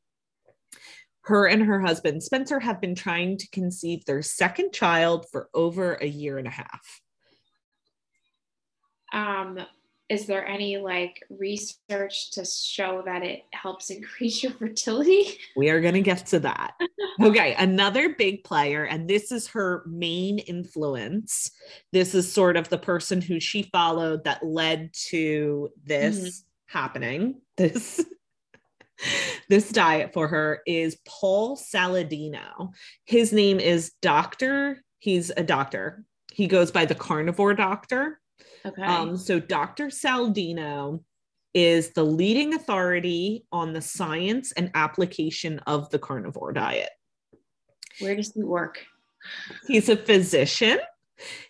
Her 1.21 1.47
and 1.47 1.63
her 1.63 1.79
husband 1.79 2.21
Spencer 2.21 2.59
have 2.59 2.81
been 2.81 2.95
trying 2.95 3.37
to 3.37 3.49
conceive 3.49 4.03
their 4.05 4.21
second 4.21 4.73
child 4.73 5.25
for 5.31 5.49
over 5.53 5.93
a 5.95 6.05
year 6.05 6.37
and 6.37 6.47
a 6.47 6.51
half. 6.51 7.01
Um, 9.13 9.59
is 10.09 10.25
there 10.25 10.45
any 10.45 10.77
like 10.77 11.23
research 11.29 12.31
to 12.31 12.45
show 12.45 13.01
that 13.05 13.23
it 13.23 13.43
helps 13.53 13.89
increase 13.89 14.43
your 14.43 14.53
fertility? 14.53 15.37
We 15.55 15.69
are 15.69 15.81
going 15.81 15.93
to 15.95 16.01
get 16.01 16.25
to 16.27 16.39
that. 16.39 16.73
Okay, 17.21 17.53
another 17.59 18.15
big 18.15 18.43
player, 18.43 18.85
and 18.85 19.07
this 19.07 19.31
is 19.31 19.47
her 19.49 19.83
main 19.85 20.39
influence. 20.39 21.51
This 21.91 22.15
is 22.15 22.31
sort 22.31 22.57
of 22.57 22.69
the 22.69 22.79
person 22.79 23.21
who 23.21 23.39
she 23.39 23.69
followed 23.71 24.23
that 24.23 24.43
led 24.43 24.89
to 25.09 25.69
this 25.83 26.17
mm-hmm. 26.17 26.77
happening. 26.77 27.41
This 27.55 28.03
this 29.47 29.69
diet 29.69 30.11
for 30.11 30.27
her 30.27 30.61
is 30.65 30.97
Paul 31.07 31.55
Saladino. 31.55 32.73
His 33.05 33.31
name 33.31 33.59
is 33.59 33.91
Doctor. 34.01 34.81
He's 34.97 35.31
a 35.37 35.43
doctor. 35.43 36.03
He 36.31 36.47
goes 36.47 36.71
by 36.71 36.85
the 36.85 36.95
carnivore 36.95 37.53
doctor. 37.53 38.19
Okay. 38.65 38.83
Um, 38.83 39.17
so 39.17 39.39
Dr. 39.39 39.87
Saladino 39.87 41.03
is 41.53 41.91
the 41.91 42.03
leading 42.03 42.53
authority 42.53 43.45
on 43.51 43.73
the 43.73 43.81
science 43.81 44.51
and 44.53 44.71
application 44.73 45.59
of 45.59 45.89
the 45.89 45.99
carnivore 45.99 46.53
diet. 46.53 46.89
Where 47.99 48.15
does 48.15 48.31
he 48.33 48.43
work? 48.43 48.85
He's 49.67 49.89
a 49.89 49.95
physician. 49.95 50.79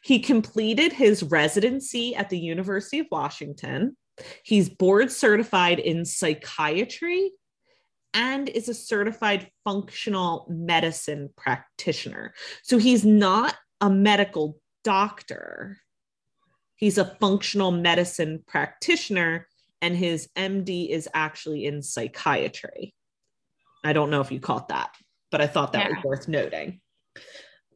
He 0.04 0.20
completed 0.20 0.92
his 0.92 1.24
residency 1.24 2.16
at 2.16 2.30
the 2.30 2.38
University 2.38 3.00
of 3.00 3.08
Washington. 3.12 3.96
He's 4.44 4.70
board 4.70 5.12
certified 5.12 5.80
in 5.80 6.06
psychiatry 6.06 7.32
and 8.14 8.50
is 8.50 8.70
a 8.70 8.74
certified 8.74 9.50
functional 9.64 10.46
medicine 10.50 11.30
practitioner. 11.36 12.34
So 12.62 12.78
he's 12.78 13.04
not 13.04 13.56
a 13.82 13.90
medical 13.90 14.60
doctor. 14.84 15.78
He's 16.84 16.98
a 16.98 17.16
functional 17.22 17.72
medicine 17.72 18.44
practitioner, 18.46 19.48
and 19.82 19.96
his 19.96 20.28
MD 20.36 20.90
is 20.90 21.08
actually 21.14 21.64
in 21.66 21.82
psychiatry. 21.82 22.94
I 23.86 23.94
don't 23.94 24.10
know 24.10 24.20
if 24.20 24.34
you 24.34 24.42
caught 24.42 24.68
that, 24.68 24.90
but 25.32 25.40
I 25.40 25.48
thought 25.48 25.72
that 25.72 25.84
Yeah. 25.90 25.96
was 25.96 26.04
worth 26.04 26.28
noting. 26.28 26.82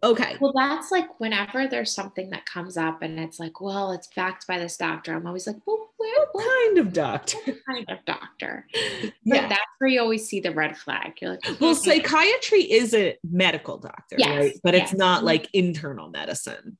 Okay. 0.03 0.35
Well, 0.41 0.51
that's 0.53 0.91
like 0.91 1.21
whenever 1.21 1.69
there's 1.69 1.93
something 1.95 2.31
that 2.31 2.45
comes 2.45 2.75
up 2.75 3.01
and 3.01 3.17
it's 3.17 3.39
like, 3.39 3.61
well, 3.61 3.93
it's 3.93 4.09
backed 4.13 4.45
by 4.45 4.59
this 4.59 4.75
doctor. 4.75 5.13
I'm 5.15 5.25
always 5.25 5.47
like, 5.47 5.65
well, 5.65 5.87
What 5.95 6.27
what 6.33 6.45
kind 6.45 6.77
of 6.77 6.91
doctor? 6.91 7.37
kind 7.65 7.85
of 7.87 8.03
doctor? 8.03 8.67
But 9.01 9.13
Yeah. 9.23 9.47
that's 9.47 9.61
where 9.77 9.89
you 9.89 10.01
always 10.01 10.27
see 10.27 10.41
the 10.41 10.51
red 10.51 10.77
flag. 10.77 11.13
You're 11.21 11.31
like, 11.31 11.45
Well, 11.61 11.73
"Hmm, 11.75 11.79
psychiatry 11.79 12.63
is 12.63 12.93
a 12.93 13.17
medical 13.23 13.77
doctor, 13.77 14.17
Yes, 14.19 14.37
right? 14.37 14.53
But 14.63 14.75
it's 14.75 14.93
not 14.93 15.23
like 15.23 15.47
internal 15.53 16.09
medicine. 16.09 16.77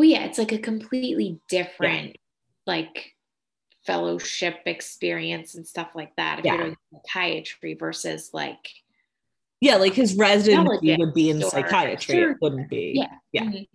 Well, 0.00 0.08
yeah, 0.08 0.24
it's 0.24 0.38
like 0.38 0.52
a 0.52 0.58
completely 0.58 1.42
different 1.50 2.16
like 2.66 3.14
fellowship 3.84 4.60
experience 4.64 5.54
and 5.56 5.66
stuff 5.66 5.88
like 5.94 6.16
that. 6.16 6.38
If 6.38 6.46
Yeah. 6.46 6.54
you're 6.54 6.62
doing 6.64 6.76
psychiatry 7.04 7.74
versus 7.74 8.30
like, 8.32 8.66
Yeah, 9.60 9.76
like 9.76 9.92
his 9.92 10.14
residency 10.16 10.96
would 10.96 11.12
be 11.12 11.28
in 11.28 11.42
psychiatry. 11.42 12.14
surgery. 12.16 12.30
It 12.32 12.38
wouldn't 12.40 12.70
be. 12.70 12.92
yeah, 12.96 13.12
Yeah. 13.32 13.42
mhm. 13.42 13.68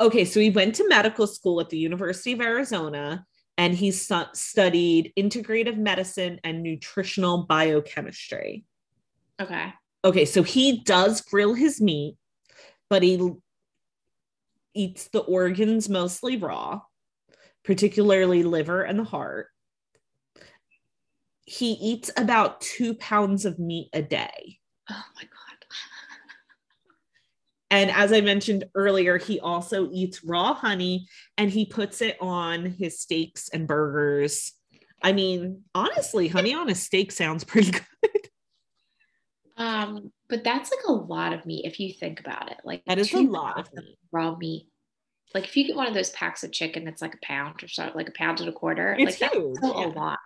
Okay, 0.00 0.24
so 0.24 0.40
he 0.40 0.48
went 0.48 0.74
to 0.76 0.88
medical 0.88 1.26
school 1.26 1.60
at 1.60 1.68
the 1.68 1.76
University 1.76 2.32
of 2.32 2.40
Arizona 2.40 3.26
and 3.58 3.74
he 3.74 3.90
stu- 3.90 4.32
studied 4.32 5.12
integrative 5.18 5.76
medicine 5.76 6.40
and 6.44 6.62
nutritional 6.62 7.42
biochemistry. 7.44 8.64
okay, 9.38 9.74
Okay, 10.02 10.24
so 10.24 10.42
he 10.42 10.80
does 10.82 11.20
grill 11.20 11.52
his 11.52 11.78
meat, 11.78 12.16
but 12.88 13.02
he 13.02 13.20
eats 14.74 15.08
the 15.08 15.20
organs 15.20 15.88
mostly 15.88 16.36
raw, 16.36 16.80
particularly 17.64 18.42
liver 18.42 18.82
and 18.82 18.98
the 18.98 19.04
heart. 19.04 19.48
He 21.44 21.72
eats 21.72 22.10
about 22.16 22.60
two 22.60 22.94
pounds 22.94 23.44
of 23.44 23.58
meat 23.58 23.88
a 23.92 24.02
day. 24.02 24.58
oh 24.90 25.04
my 25.16 25.22
god, 25.22 25.30
And 27.70 27.90
as 27.90 28.12
I 28.12 28.20
mentioned 28.20 28.64
earlier, 28.74 29.18
he 29.18 29.40
also 29.40 29.88
eats 29.92 30.24
raw 30.24 30.54
honey 30.54 31.06
and 31.38 31.50
he 31.50 31.64
puts 31.64 32.02
it 32.02 32.16
on 32.20 32.66
his 32.66 33.00
steaks 33.00 33.48
and 33.48 33.66
burgers. 33.66 34.52
I 35.02 35.12
mean, 35.12 35.62
honestly, 35.74 36.28
honey 36.28 36.54
on 36.54 36.70
a 36.70 36.74
steak 36.74 37.12
sounds 37.12 37.44
pretty 37.44 37.70
good. 38.02 38.28
Um, 39.56 40.12
but 40.28 40.44
that's 40.44 40.70
like 40.70 40.84
a 40.88 40.92
lot 40.92 41.32
of 41.32 41.44
meat 41.46 41.64
if 41.64 41.78
you 41.78 41.92
think 41.92 42.20
about 42.20 42.50
it. 42.50 42.58
Like 42.64 42.82
That 42.86 42.98
is 42.98 43.12
a 43.12 43.20
lot 43.20 43.58
of 43.58 43.72
meat. 43.74 43.98
raw 44.10 44.36
meat. 44.36 44.66
Like 45.34 45.44
if 45.44 45.56
you 45.56 45.66
get 45.66 45.76
one 45.76 45.86
of 45.86 45.94
those 45.94 46.10
packs 46.10 46.44
of 46.44 46.52
chicken 46.52 46.84
that's 46.84 47.02
like 47.02 47.14
a 47.14 47.18
pound 47.26 47.62
or 47.62 47.68
so, 47.68 47.90
like 47.94 48.08
a 48.08 48.12
pound 48.12 48.40
and 48.40 48.48
a 48.48 48.52
quarter, 48.52 48.94
It's 48.98 49.20
like 49.20 49.30
that's 49.30 49.34
huge, 49.34 49.56
still 49.56 49.78
yeah. 49.80 49.86
a 49.86 49.88
lot. 49.88 50.18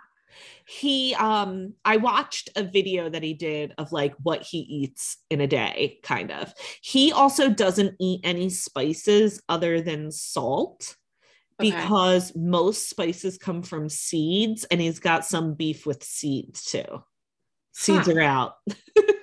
He 0.67 1.15
um 1.15 1.75
I 1.85 1.97
watched 1.97 2.51
a 2.57 2.63
video 2.65 3.09
that 3.09 3.23
he 3.23 3.33
did 3.35 3.73
of 3.79 3.93
like 3.93 4.15
what 4.23 4.43
he 4.43 4.59
eats 4.59 5.19
in 5.31 5.41
a 5.41 5.47
day, 5.47 5.99
kind 6.03 6.31
of. 6.31 6.53
He 6.83 7.13
also 7.13 7.49
doesn't 7.49 7.95
eat 8.01 8.21
any 8.25 8.51
spices 8.51 9.41
other 9.49 9.81
than 9.81 10.11
salt 10.11 10.97
Okay. 11.59 11.71
because 11.71 12.35
most 12.37 12.91
spices 12.91 13.39
come 13.39 13.63
from 13.63 13.89
seeds 13.89 14.65
and 14.65 14.79
he's 14.81 14.99
got 14.99 15.25
some 15.25 15.55
beef 15.55 15.87
with 15.87 16.03
seeds 16.05 16.65
too. 16.65 16.85
Seeds 17.73 18.07
Huh. 18.09 18.13
are 18.15 18.21
out. 18.21 18.55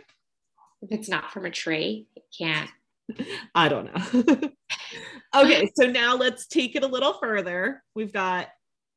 If 0.84 0.92
it's 0.92 1.10
not 1.10 1.32
from 1.32 1.46
a 1.46 1.52
tree, 1.52 2.08
it 2.16 2.24
can't. 2.38 2.70
I 3.56 3.70
don't 3.70 3.86
know. 3.86 4.52
okay, 5.36 5.72
so 5.76 5.88
now 5.88 6.18
let's 6.18 6.46
take 6.46 6.76
it 6.76 6.84
a 6.84 6.88
little 6.88 7.14
further. 7.14 7.82
We've 7.96 8.12
got 8.12 8.48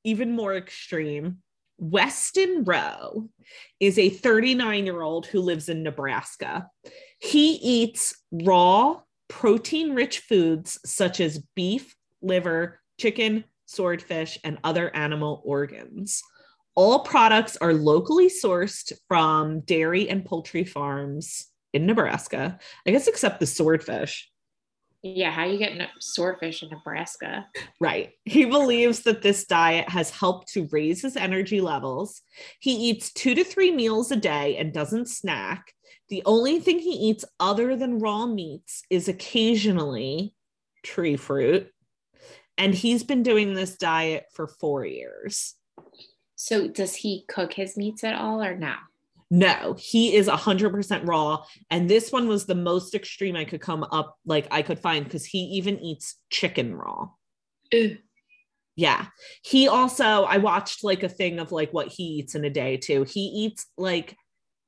even 0.05 0.35
more 0.35 0.57
extreme. 0.57 1.39
Weston 1.79 2.65
Rowe 2.65 3.29
is 3.79 3.99
a 3.99 4.09
39 4.09 4.87
year 4.87 5.03
old 5.03 5.27
who 5.27 5.41
lives 5.41 5.69
in 5.69 5.83
Nebraska. 5.83 6.69
He 7.21 7.53
eats 7.55 8.21
raw, 8.33 9.01
protein 9.29 9.95
rich 9.95 10.21
foods 10.21 10.81
such 10.85 11.21
as 11.21 11.45
beef, 11.55 11.95
liver, 12.21 12.81
chicken, 12.99 13.45
swordfish, 13.67 14.39
and 14.43 14.59
other 14.65 14.95
animal 14.95 15.43
organs. 15.45 16.23
All 16.75 17.01
products 17.01 17.57
are 17.59 17.73
locally 17.73 18.29
sourced 18.29 18.93
from 19.07 19.61
dairy 19.61 20.09
and 20.09 20.25
poultry 20.25 20.65
farms 20.65 21.47
in 21.77 21.87
Nebraska. 21.87 22.59
I 22.87 22.91
guess 22.91 23.07
except 23.07 23.41
the 23.41 23.47
swordfish. 23.47 24.31
Yeah, 25.03 25.31
how 25.31 25.45
you 25.45 25.59
get 25.59 25.89
swordfish 26.01 26.63
in 26.63 26.71
Nebraska? 26.71 27.47
Right. 27.81 28.13
He 28.25 28.45
believes 28.45 29.01
that 29.03 29.23
this 29.23 29.47
diet 29.47 29.89
has 29.89 30.11
helped 30.11 30.49
to 30.55 30.69
raise 30.73 31.03
his 31.03 31.17
energy 31.17 31.61
levels. 31.61 32.23
He 32.59 32.73
eats 32.73 33.13
two 33.13 33.35
to 33.35 33.45
three 33.45 33.71
meals 33.71 34.11
a 34.11 34.17
day 34.17 34.57
and 34.57 34.73
doesn't 34.73 35.09
snack. 35.09 35.73
The 36.09 36.23
only 36.25 36.59
thing 36.59 36.79
he 36.79 36.91
eats 36.91 37.25
other 37.39 37.77
than 37.77 38.01
raw 38.01 38.27
meats 38.27 38.83
is 38.91 39.09
occasionally 39.09 40.35
tree 40.83 41.17
fruit. 41.17 41.69
And 42.59 42.75
he's 42.75 43.05
been 43.05 43.23
doing 43.23 43.55
this 43.55 43.77
diet 43.77 44.25
for 44.33 44.49
four 44.49 44.85
years. 44.85 45.55
So 46.37 46.69
does 46.69 46.95
he 46.95 47.25
cook 47.29 47.53
his 47.53 47.77
meats 47.77 48.03
at 48.03 48.15
all 48.15 48.43
or 48.43 48.57
no? 48.57 48.75
No, 49.31 49.75
he 49.79 50.15
is 50.15 50.29
100% 50.29 51.07
raw. 51.07 51.45
And 51.71 51.91
this 51.91 52.13
one 52.13 52.29
was 52.29 52.47
the 52.47 52.55
most 52.55 52.95
extreme 52.95 53.35
I 53.35 53.45
could 53.45 53.61
come 53.61 53.85
up, 53.91 54.17
like 54.25 54.47
I 54.51 54.63
could 54.63 54.79
find, 54.79 55.05
because 55.05 55.25
he 55.25 55.39
even 55.39 55.81
eats 55.81 56.17
chicken 56.31 56.75
raw. 56.75 57.09
Ew. 57.73 57.99
Yeah. 58.77 59.07
He 59.43 59.69
also, 59.69 60.05
I 60.05 60.37
watched 60.37 60.85
like 60.85 61.03
a 61.03 61.09
thing 61.09 61.39
of 61.39 61.51
like 61.51 61.73
what 61.73 61.89
he 61.89 62.05
eats 62.05 62.35
in 62.35 62.45
a 62.45 62.51
day 62.51 62.77
too. 62.77 63.05
He 63.05 63.21
eats 63.21 63.67
like 63.77 64.17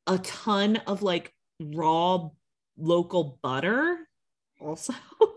a 0.07 0.19
ton 0.19 0.77
of 0.87 1.03
like 1.03 1.33
raw 1.61 2.31
local 2.79 3.39
butter 3.43 3.99
also. 4.61 4.95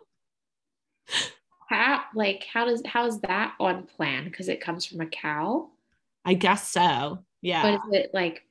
How 1.68 2.04
like 2.14 2.46
how 2.52 2.66
does 2.66 2.82
how 2.86 3.06
is 3.06 3.22
that 3.22 3.54
on 3.58 3.84
plan? 3.84 4.26
Because 4.26 4.50
it 4.50 4.60
comes 4.60 4.86
from 4.86 5.00
a 5.00 5.06
cow. 5.06 5.70
I 6.26 6.34
guess 6.34 6.68
so. 6.68 7.24
Yeah. 7.42 7.62
But 7.62 7.74
is 7.76 8.04
it 8.04 8.12
like 8.14 8.44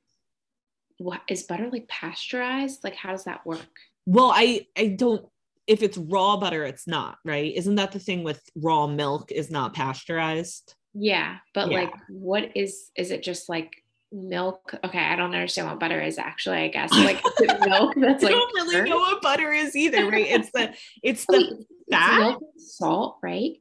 what 1.01 1.23
is 1.29 1.45
butter 1.45 1.71
like 1.73 1.89
pasteurized? 1.89 2.85
Like 2.85 2.95
how 2.95 3.11
does 3.13 3.25
that 3.25 3.47
work? 3.47 3.67
well, 4.07 4.31
I 4.35 4.67
I 4.77 4.89
don't 4.89 5.25
if 5.67 5.83
it's 5.83 5.97
raw 5.97 6.37
butter, 6.37 6.65
it's 6.65 6.87
not, 6.87 7.17
right? 7.25 7.55
Isn't 7.55 7.77
that 7.77 7.93
the 7.93 7.99
thing 8.01 8.23
with 8.25 8.43
raw 8.55 8.87
milk 8.87 9.31
is 9.33 9.51
not 9.51 9.73
pasteurized? 9.73 10.75
Yeah, 10.95 11.37
but 11.55 11.71
Yeah. 11.71 11.81
like 11.81 11.95
what 12.09 12.55
is 12.55 12.91
is 12.97 13.11
it 13.13 13.23
just 13.23 13.49
like 13.49 13.73
milk? 14.13 14.75
Okay, 14.85 14.99
I 14.99 15.17
don't 15.17 15.33
understand 15.33 15.69
what 15.69 15.79
butter 15.81 16.01
is 16.03 16.19
actually, 16.19 16.59
I 16.59 16.69
guess. 16.69 16.91
Like 17.09 17.23
milk 17.61 17.95
that's 17.97 18.23
like 18.23 18.35
I 18.35 18.39
don't 18.39 18.55
really 18.55 18.75
pure? 18.75 18.89
know 18.89 18.99
what 18.99 19.23
butter 19.23 19.53
is 19.53 19.75
either, 19.77 20.05
right? 20.07 20.27
It's 20.27 20.51
the 20.53 20.75
it's 21.03 21.25
the 21.27 21.33
wait, 21.39 21.53
it's 21.53 21.69
fat? 21.93 22.19
milk 22.19 22.43
and 22.43 22.63
salt, 22.63 23.19
right? 23.23 23.53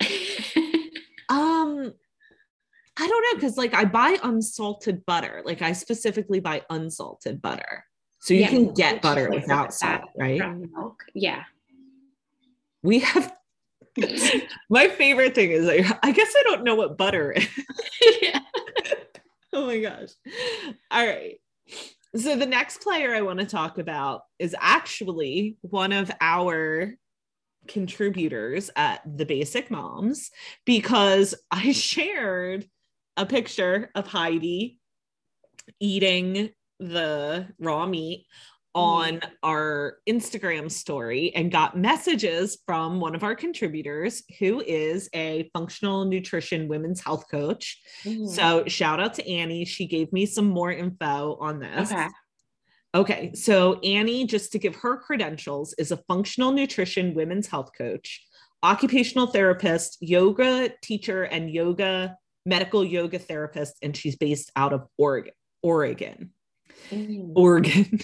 Um, 1.28 1.92
I 2.98 3.06
don't 3.06 3.22
know 3.22 3.34
because 3.34 3.56
like 3.56 3.74
I 3.74 3.84
buy 3.84 4.18
unsalted 4.22 5.04
butter. 5.06 5.42
Like 5.44 5.62
I 5.62 5.72
specifically 5.72 6.40
buy 6.40 6.62
unsalted 6.70 7.42
butter, 7.42 7.84
so 8.20 8.34
you 8.34 8.40
Yeah, 8.40 8.48
can 8.48 8.72
get 8.74 9.02
butter 9.02 9.28
like 9.28 9.42
without 9.42 9.74
salt, 9.74 10.02
right? 10.16 10.38
Milk. 10.38 11.04
Yeah. 11.14 11.44
We 12.82 13.00
have. 13.00 13.34
My 14.70 14.88
favorite 14.88 15.34
thing 15.34 15.50
is 15.50 15.66
like 15.66 15.86
I 16.02 16.12
guess 16.12 16.32
I 16.36 16.42
don't 16.44 16.64
know 16.64 16.74
what 16.74 16.96
butter 16.98 17.32
is. 17.32 17.48
yeah. 18.22 18.40
oh 19.52 19.66
my 19.66 19.80
gosh! 19.80 20.10
All 20.90 21.06
right. 21.06 21.36
So 22.14 22.36
the 22.36 22.46
next 22.46 22.80
player 22.82 23.14
I 23.14 23.22
want 23.22 23.40
to 23.40 23.46
talk 23.46 23.78
about 23.78 24.22
is 24.38 24.54
actually 24.58 25.56
one 25.60 25.92
of 25.92 26.10
our 26.20 26.94
contributors 27.68 28.70
at 28.76 29.02
the 29.06 29.26
Basic 29.26 29.70
Moms 29.70 30.30
because 30.64 31.34
I 31.50 31.72
shared 31.72 32.66
a 33.16 33.26
picture 33.26 33.90
of 33.94 34.06
Heidi 34.06 34.78
eating 35.80 36.50
the 36.78 37.46
raw 37.58 37.86
meat 37.86 38.26
on 38.74 39.20
our 39.42 39.96
Instagram 40.06 40.70
story 40.70 41.32
and 41.34 41.50
got 41.50 41.78
messages 41.78 42.58
from 42.66 43.00
one 43.00 43.14
of 43.14 43.22
our 43.24 43.34
contributors 43.34 44.22
who 44.38 44.60
is 44.60 45.08
a 45.14 45.48
functional 45.54 46.04
nutrition 46.04 46.68
women's 46.68 47.00
health 47.00 47.24
coach. 47.30 47.80
Mhm. 48.04 48.28
So 48.28 48.64
shout 48.66 49.00
out 49.00 49.14
to 49.14 49.26
Annie. 49.26 49.64
She 49.64 49.86
gave 49.86 50.12
me 50.12 50.26
some 50.26 50.46
more 50.46 50.70
info 50.70 51.38
on 51.40 51.58
this. 51.58 51.90
okay. 51.90 52.08
Okay, 52.94 53.32
so 53.34 53.78
Annie, 53.80 54.26
just 54.26 54.52
to 54.52 54.58
give 54.58 54.74
her 54.76 54.98
credentials, 54.98 55.74
is 55.78 55.90
a 55.90 55.98
functional 56.08 56.52
nutrition 56.52 57.14
women's 57.14 57.46
health 57.46 57.70
coach, 57.76 58.26
occupational 58.62 59.26
therapist, 59.26 59.98
yoga 60.00 60.70
teacher, 60.82 61.24
and 61.24 61.50
yoga 61.50 62.16
medical 62.46 62.84
yoga 62.84 63.18
therapist, 63.18 63.76
and 63.82 63.94
she's 63.94 64.16
based 64.16 64.50
out 64.56 64.72
of 64.72 64.86
Oregon. 64.96 65.34
Oregon. 65.62 66.30
Mhm. 66.90 67.32
Oregon. 67.34 68.00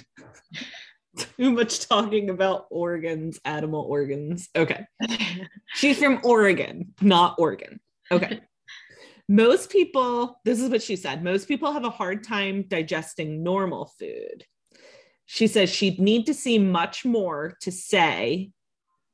Too 1.17 1.51
much 1.51 1.87
talking 1.89 2.31
about 2.31 2.67
organs, 2.71 3.39
animal 3.45 3.83
organs. 3.83 4.49
Okay. 4.57 4.85
She's 5.75 5.99
from 5.99 6.21
Oregon, 6.25 6.95
not 7.03 7.37
Oregon. 7.39 7.81
Okay. 8.11 8.41
most 9.29 9.71
people, 9.71 10.41
this 10.45 10.61
is 10.61 10.69
what 10.71 10.83
she 10.83 10.97
said 10.97 11.23
most 11.23 11.49
people 11.49 11.73
have 11.73 11.85
a 11.85 11.91
hard 11.91 12.25
time 12.25 12.65
digesting 12.67 13.43
normal 13.43 13.93
food. 13.99 14.45
She 15.27 15.47
says 15.47 15.71
she'd 15.71 16.01
need 16.01 16.27
to 16.27 16.35
see 16.35 16.59
much 16.59 17.05
more 17.05 17.57
to 17.61 17.71
say 17.71 18.51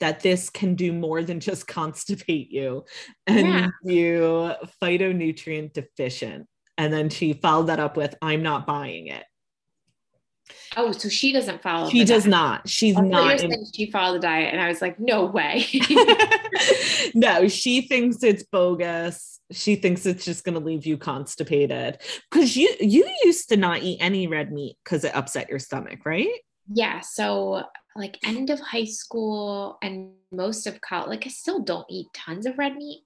that 0.00 0.20
this 0.20 0.50
can 0.50 0.74
do 0.74 0.92
more 0.92 1.22
than 1.22 1.40
just 1.40 1.66
constipate 1.68 2.50
you 2.50 2.84
and 3.26 3.46
Yeah. 3.46 3.68
you 3.84 4.52
phytonutrient 4.82 5.72
deficient. 5.72 6.46
And 6.76 6.92
then 6.92 7.08
she 7.08 7.32
followed 7.32 7.66
that 7.66 7.80
up 7.80 7.96
with, 7.96 8.14
I'm 8.22 8.42
not 8.42 8.66
buying 8.66 9.08
it. 9.08 9.24
Oh, 10.76 10.92
so 10.92 11.08
she 11.08 11.32
doesn't 11.32 11.62
follow. 11.62 11.90
She 11.90 12.04
does 12.04 12.22
diet. 12.22 12.30
not. 12.30 12.68
She's 12.68 12.96
oh, 12.96 13.00
thought 13.00 13.08
not. 13.10 13.40
saying 13.40 13.66
she 13.74 13.90
followed 13.90 14.14
the 14.14 14.20
diet, 14.20 14.52
and 14.52 14.62
I 14.62 14.68
was 14.68 14.80
like, 14.80 14.98
no 14.98 15.26
way. 15.26 15.66
no, 17.14 17.48
she 17.48 17.82
thinks 17.82 18.22
it's 18.22 18.44
bogus. 18.44 19.40
She 19.50 19.76
thinks 19.76 20.06
it's 20.06 20.24
just 20.24 20.44
going 20.44 20.54
to 20.58 20.64
leave 20.64 20.86
you 20.86 20.96
constipated 20.98 21.98
because 22.30 22.56
you 22.56 22.74
you 22.80 23.10
used 23.24 23.48
to 23.50 23.56
not 23.56 23.82
eat 23.82 23.98
any 24.00 24.26
red 24.26 24.52
meat 24.52 24.76
because 24.84 25.04
it 25.04 25.14
upset 25.14 25.48
your 25.50 25.58
stomach, 25.58 26.00
right? 26.06 26.28
yeah. 26.72 27.00
So 27.00 27.62
like 27.98 28.18
end 28.24 28.50
of 28.50 28.60
high 28.60 28.84
school 28.84 29.78
and 29.82 30.12
most 30.32 30.66
of 30.66 30.80
college, 30.80 31.08
like 31.08 31.26
I 31.26 31.30
still 31.30 31.60
don't 31.60 31.86
eat 31.90 32.06
tons 32.14 32.46
of 32.46 32.56
red 32.56 32.76
meat, 32.76 33.02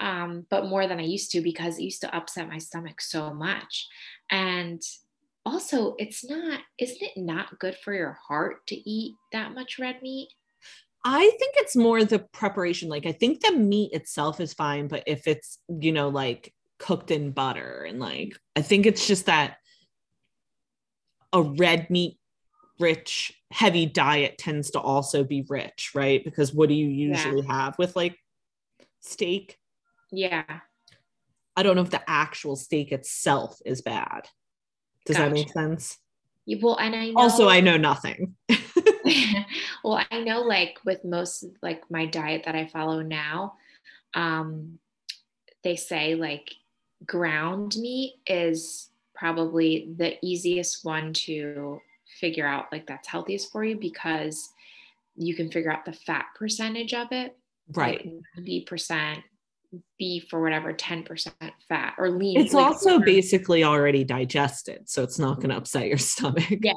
um, 0.00 0.46
but 0.48 0.66
more 0.66 0.86
than 0.86 0.98
I 0.98 1.04
used 1.04 1.30
to 1.32 1.40
because 1.40 1.78
it 1.78 1.84
used 1.84 2.00
to 2.02 2.16
upset 2.16 2.48
my 2.48 2.58
stomach 2.58 3.00
so 3.00 3.34
much. 3.34 3.86
And 4.30 4.80
also, 5.44 5.94
it's 5.98 6.28
not, 6.28 6.60
isn't 6.78 7.02
it 7.02 7.16
not 7.16 7.58
good 7.58 7.76
for 7.76 7.92
your 7.92 8.18
heart 8.28 8.66
to 8.68 8.76
eat 8.76 9.14
that 9.32 9.54
much 9.54 9.78
red 9.78 10.00
meat? 10.02 10.28
I 11.04 11.20
think 11.38 11.54
it's 11.58 11.76
more 11.76 12.04
the 12.04 12.18
preparation. 12.18 12.88
Like 12.88 13.06
I 13.06 13.12
think 13.12 13.40
the 13.40 13.52
meat 13.52 13.92
itself 13.92 14.40
is 14.40 14.54
fine, 14.54 14.88
but 14.88 15.04
if 15.06 15.28
it's 15.28 15.58
you 15.68 15.92
know 15.92 16.08
like 16.08 16.52
cooked 16.78 17.12
in 17.12 17.30
butter 17.30 17.86
and 17.88 18.00
like 18.00 18.36
I 18.56 18.62
think 18.62 18.86
it's 18.86 19.06
just 19.06 19.26
that 19.26 19.58
a 21.32 21.42
red 21.42 21.88
meat 21.90 22.18
rich 22.78 23.32
heavy 23.50 23.86
diet 23.86 24.38
tends 24.38 24.70
to 24.72 24.80
also 24.80 25.24
be 25.24 25.44
rich, 25.48 25.92
right? 25.94 26.22
Because 26.24 26.52
what 26.52 26.68
do 26.68 26.74
you 26.74 26.88
usually 26.88 27.46
have 27.46 27.78
with 27.78 27.96
like 27.96 28.18
steak? 29.00 29.58
Yeah. 30.10 30.44
I 31.56 31.62
don't 31.62 31.76
know 31.76 31.82
if 31.82 31.90
the 31.90 32.08
actual 32.08 32.56
steak 32.56 32.92
itself 32.92 33.58
is 33.64 33.80
bad. 33.80 34.28
Does 35.06 35.16
that 35.16 35.32
make 35.32 35.50
sense? 35.50 35.98
Yeah, 36.44 36.58
Well, 36.60 36.76
and 36.76 36.94
I 36.94 37.10
know, 37.10 37.20
Also, 37.20 37.48
I 37.48 37.60
know 37.60 37.76
nothing. 37.76 38.34
well, 39.84 40.04
I 40.10 40.20
know 40.20 40.42
like 40.42 40.78
with 40.84 41.04
most 41.04 41.44
like 41.62 41.82
my 41.90 42.06
diet 42.06 42.42
that 42.44 42.54
I 42.54 42.66
follow 42.66 43.02
now, 43.02 43.54
um, 44.14 44.78
they 45.62 45.76
say 45.76 46.14
like 46.14 46.52
ground 47.06 47.76
meat 47.78 48.14
is 48.26 48.90
probably 49.14 49.92
the 49.96 50.16
easiest 50.24 50.84
one 50.84 51.12
to 51.12 51.80
figure 52.20 52.46
out 52.46 52.66
like 52.72 52.86
that's 52.86 53.08
healthiest 53.08 53.52
for 53.52 53.64
you 53.64 53.76
because 53.78 54.50
you 55.16 55.34
can 55.34 55.50
figure 55.50 55.72
out 55.72 55.84
the 55.84 55.92
fat 55.92 56.26
percentage 56.38 56.92
of 56.94 57.08
it. 57.12 57.36
Right. 57.74 58.06
Ninety 58.36 58.62
percent 58.62 59.20
beef 59.98 60.32
or 60.32 60.40
whatever, 60.42 60.72
ten 60.72 61.02
percent 61.02 61.34
fat 61.68 61.94
or 61.98 62.10
lean. 62.10 62.38
It's 62.40 62.52
like, 62.54 62.66
also 62.66 62.96
or- 62.98 63.04
basically 63.04 63.64
already 63.64 64.04
digested, 64.04 64.88
so 64.88 65.02
it's 65.02 65.18
not 65.18 65.36
going 65.36 65.50
to 65.50 65.56
upset 65.56 65.88
your 65.88 65.98
stomach. 66.12 66.44
Yeah. 66.50 66.72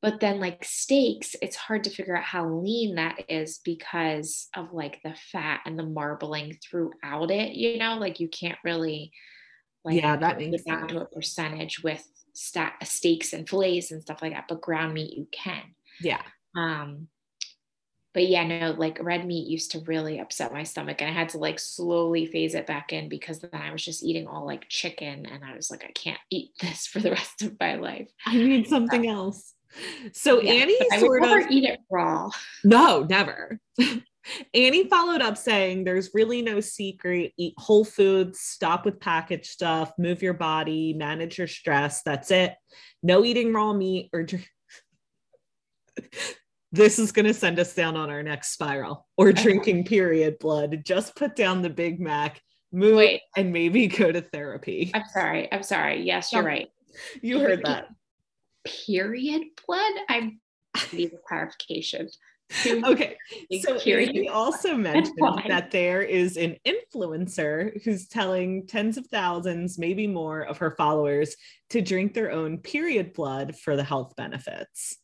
But 0.00 0.18
then 0.18 0.40
like 0.40 0.64
steaks, 0.64 1.36
it's 1.40 1.54
hard 1.54 1.84
to 1.84 1.90
figure 1.90 2.16
out 2.16 2.24
how 2.24 2.48
lean 2.48 2.96
that 2.96 3.24
is 3.28 3.60
because 3.64 4.48
of 4.56 4.72
like 4.72 4.98
the 5.04 5.14
fat 5.30 5.60
and 5.64 5.78
the 5.78 5.84
marbling 5.86 6.58
throughout 6.68 7.30
it, 7.30 7.52
you 7.52 7.78
know, 7.78 7.98
like 7.98 8.18
you 8.18 8.26
can't 8.26 8.58
really 8.64 9.12
like 9.84 10.02
Yeah, 10.02 10.16
that 10.16 10.38
makes 10.38 10.64
down 10.64 10.88
sense. 10.88 10.92
to 10.92 11.02
a 11.02 11.04
percentage 11.06 11.84
with 11.84 12.04
sta- 12.32 12.72
steaks 12.82 13.32
and 13.32 13.48
fillets 13.48 13.90
and 13.90 14.02
stuff 14.02 14.22
like 14.22 14.32
that, 14.32 14.46
but 14.48 14.60
ground 14.60 14.94
meat 14.94 15.16
you 15.16 15.26
can. 15.32 15.62
Yeah. 16.00 16.22
Um 16.56 17.08
but 18.14 18.26
yeah, 18.28 18.46
no, 18.46 18.72
like 18.72 18.98
red 19.02 19.26
meat 19.26 19.48
used 19.48 19.70
to 19.70 19.80
really 19.80 20.18
upset 20.18 20.52
my 20.52 20.64
stomach 20.64 21.00
and 21.00 21.08
I 21.08 21.14
had 21.14 21.30
to 21.30 21.38
like 21.38 21.58
slowly 21.58 22.26
phase 22.26 22.54
it 22.54 22.66
back 22.66 22.92
in 22.92 23.08
because 23.08 23.38
then 23.40 23.50
I 23.54 23.72
was 23.72 23.82
just 23.82 24.02
eating 24.02 24.26
all 24.26 24.44
like 24.44 24.68
chicken 24.68 25.24
and 25.24 25.42
I 25.42 25.54
was 25.56 25.70
like, 25.70 25.82
I 25.82 25.92
can't 25.92 26.20
eat 26.30 26.50
this 26.60 26.86
for 26.86 27.00
the 27.00 27.10
rest 27.10 27.40
of 27.42 27.56
my 27.58 27.76
life. 27.76 28.08
I 28.26 28.36
need 28.36 28.68
something 28.68 29.08
else. 29.08 29.54
So 30.12 30.42
Yeah, 30.42 30.52
Annie 30.52 30.76
I 30.92 30.96
would 30.96 31.00
sort 31.00 31.22
never 31.22 31.40
of 31.40 31.50
eat 31.50 31.64
it 31.64 31.80
raw. 31.90 32.28
no, 32.64 33.06
never. 33.08 33.58
Annie 34.54 34.88
followed 34.88 35.20
up 35.20 35.36
saying 35.36 35.84
there's 35.84 36.10
really 36.14 36.42
no 36.42 36.60
secret. 36.60 37.32
Eat 37.36 37.54
whole 37.58 37.84
foods, 37.84 38.40
stop 38.40 38.84
with 38.84 39.00
packaged 39.00 39.46
stuff, 39.46 39.92
move 39.98 40.22
your 40.22 40.34
body, 40.34 40.94
manage 40.94 41.38
your 41.38 41.46
stress. 41.46 42.02
That's 42.02 42.30
it. 42.30 42.54
No 43.02 43.24
eating 43.24 43.52
raw 43.52 43.72
meat 43.72 44.10
or 44.12 44.22
drink. 44.22 44.48
this 46.72 46.98
is 46.98 47.12
going 47.12 47.26
to 47.26 47.34
send 47.34 47.58
us 47.58 47.74
down 47.74 47.96
on 47.96 48.10
our 48.10 48.22
next 48.22 48.52
spiral 48.52 49.06
or 49.16 49.32
drinking 49.32 49.84
period 49.84 50.38
blood. 50.38 50.82
Just 50.84 51.16
put 51.16 51.36
down 51.36 51.62
the 51.62 51.70
Big 51.70 52.00
Mac, 52.00 52.40
move, 52.72 52.96
Wait. 52.96 53.22
and 53.36 53.52
maybe 53.52 53.86
go 53.88 54.10
to 54.10 54.20
therapy. 54.20 54.90
I'm 54.94 55.04
sorry. 55.12 55.52
I'm 55.52 55.62
sorry. 55.62 56.02
Yes, 56.02 56.32
you're 56.32 56.42
right. 56.42 56.68
You 57.20 57.40
heard 57.40 57.62
that. 57.64 57.88
Period 58.64 59.42
blood? 59.66 59.92
I 60.08 60.32
need 60.92 61.12
a 61.12 61.18
clarification. 61.26 62.08
Okay. 62.84 63.16
So 63.62 63.78
Amy 63.84 64.28
also 64.28 64.76
mentioned 64.76 65.42
that 65.48 65.70
there 65.70 66.02
is 66.02 66.36
an 66.36 66.56
influencer 66.66 67.82
who's 67.82 68.08
telling 68.08 68.66
tens 68.66 68.96
of 68.96 69.06
thousands, 69.06 69.78
maybe 69.78 70.06
more, 70.06 70.42
of 70.42 70.58
her 70.58 70.72
followers 70.72 71.36
to 71.70 71.80
drink 71.80 72.14
their 72.14 72.30
own 72.30 72.58
period 72.58 73.12
blood 73.12 73.56
for 73.56 73.76
the 73.76 73.84
health 73.84 74.14
benefits. 74.16 74.98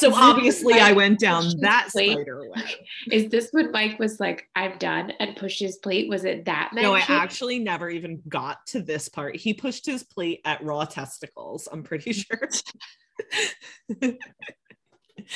So 0.00 0.14
obviously, 0.14 0.74
I 0.74 0.92
went 0.92 1.18
down 1.18 1.44
that 1.60 1.88
spider 1.90 2.48
web. 2.48 2.64
Is 3.10 3.28
this 3.28 3.48
what 3.50 3.70
Mike 3.70 3.98
was 3.98 4.18
like, 4.18 4.48
I'm 4.56 4.78
done 4.78 5.12
and 5.20 5.36
pushed 5.36 5.60
his 5.60 5.76
plate? 5.76 6.08
Was 6.08 6.24
it 6.24 6.46
that 6.46 6.70
No, 6.72 6.94
I 6.94 7.04
actually 7.06 7.58
never 7.58 7.90
even 7.90 8.22
got 8.26 8.66
to 8.68 8.80
this 8.80 9.10
part. 9.10 9.36
He 9.36 9.52
pushed 9.52 9.84
his 9.84 10.02
plate 10.02 10.40
at 10.46 10.64
raw 10.64 10.86
testicles. 10.86 11.68
I'm 11.70 11.82
pretty 11.82 12.12
sure. 12.14 12.48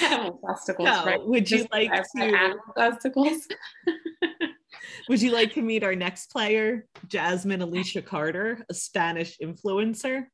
Animal 0.00 0.40
testicles, 0.46 0.86
No, 0.86 1.04
right? 1.04 1.26
would 1.26 1.50
you 1.50 1.58
Just 1.58 1.72
like 1.72 1.90
to- 1.92 2.22
animal 2.22 2.58
testicles? 2.76 3.46
Would 5.08 5.20
you 5.22 5.32
like 5.32 5.52
to 5.54 5.62
meet 5.62 5.82
our 5.84 5.94
next 5.94 6.30
player, 6.30 6.86
Jasmine 7.08 7.60
Alicia 7.62 8.00
Carter, 8.02 8.64
a 8.70 8.74
Spanish 8.74 9.36
influencer? 9.42 10.24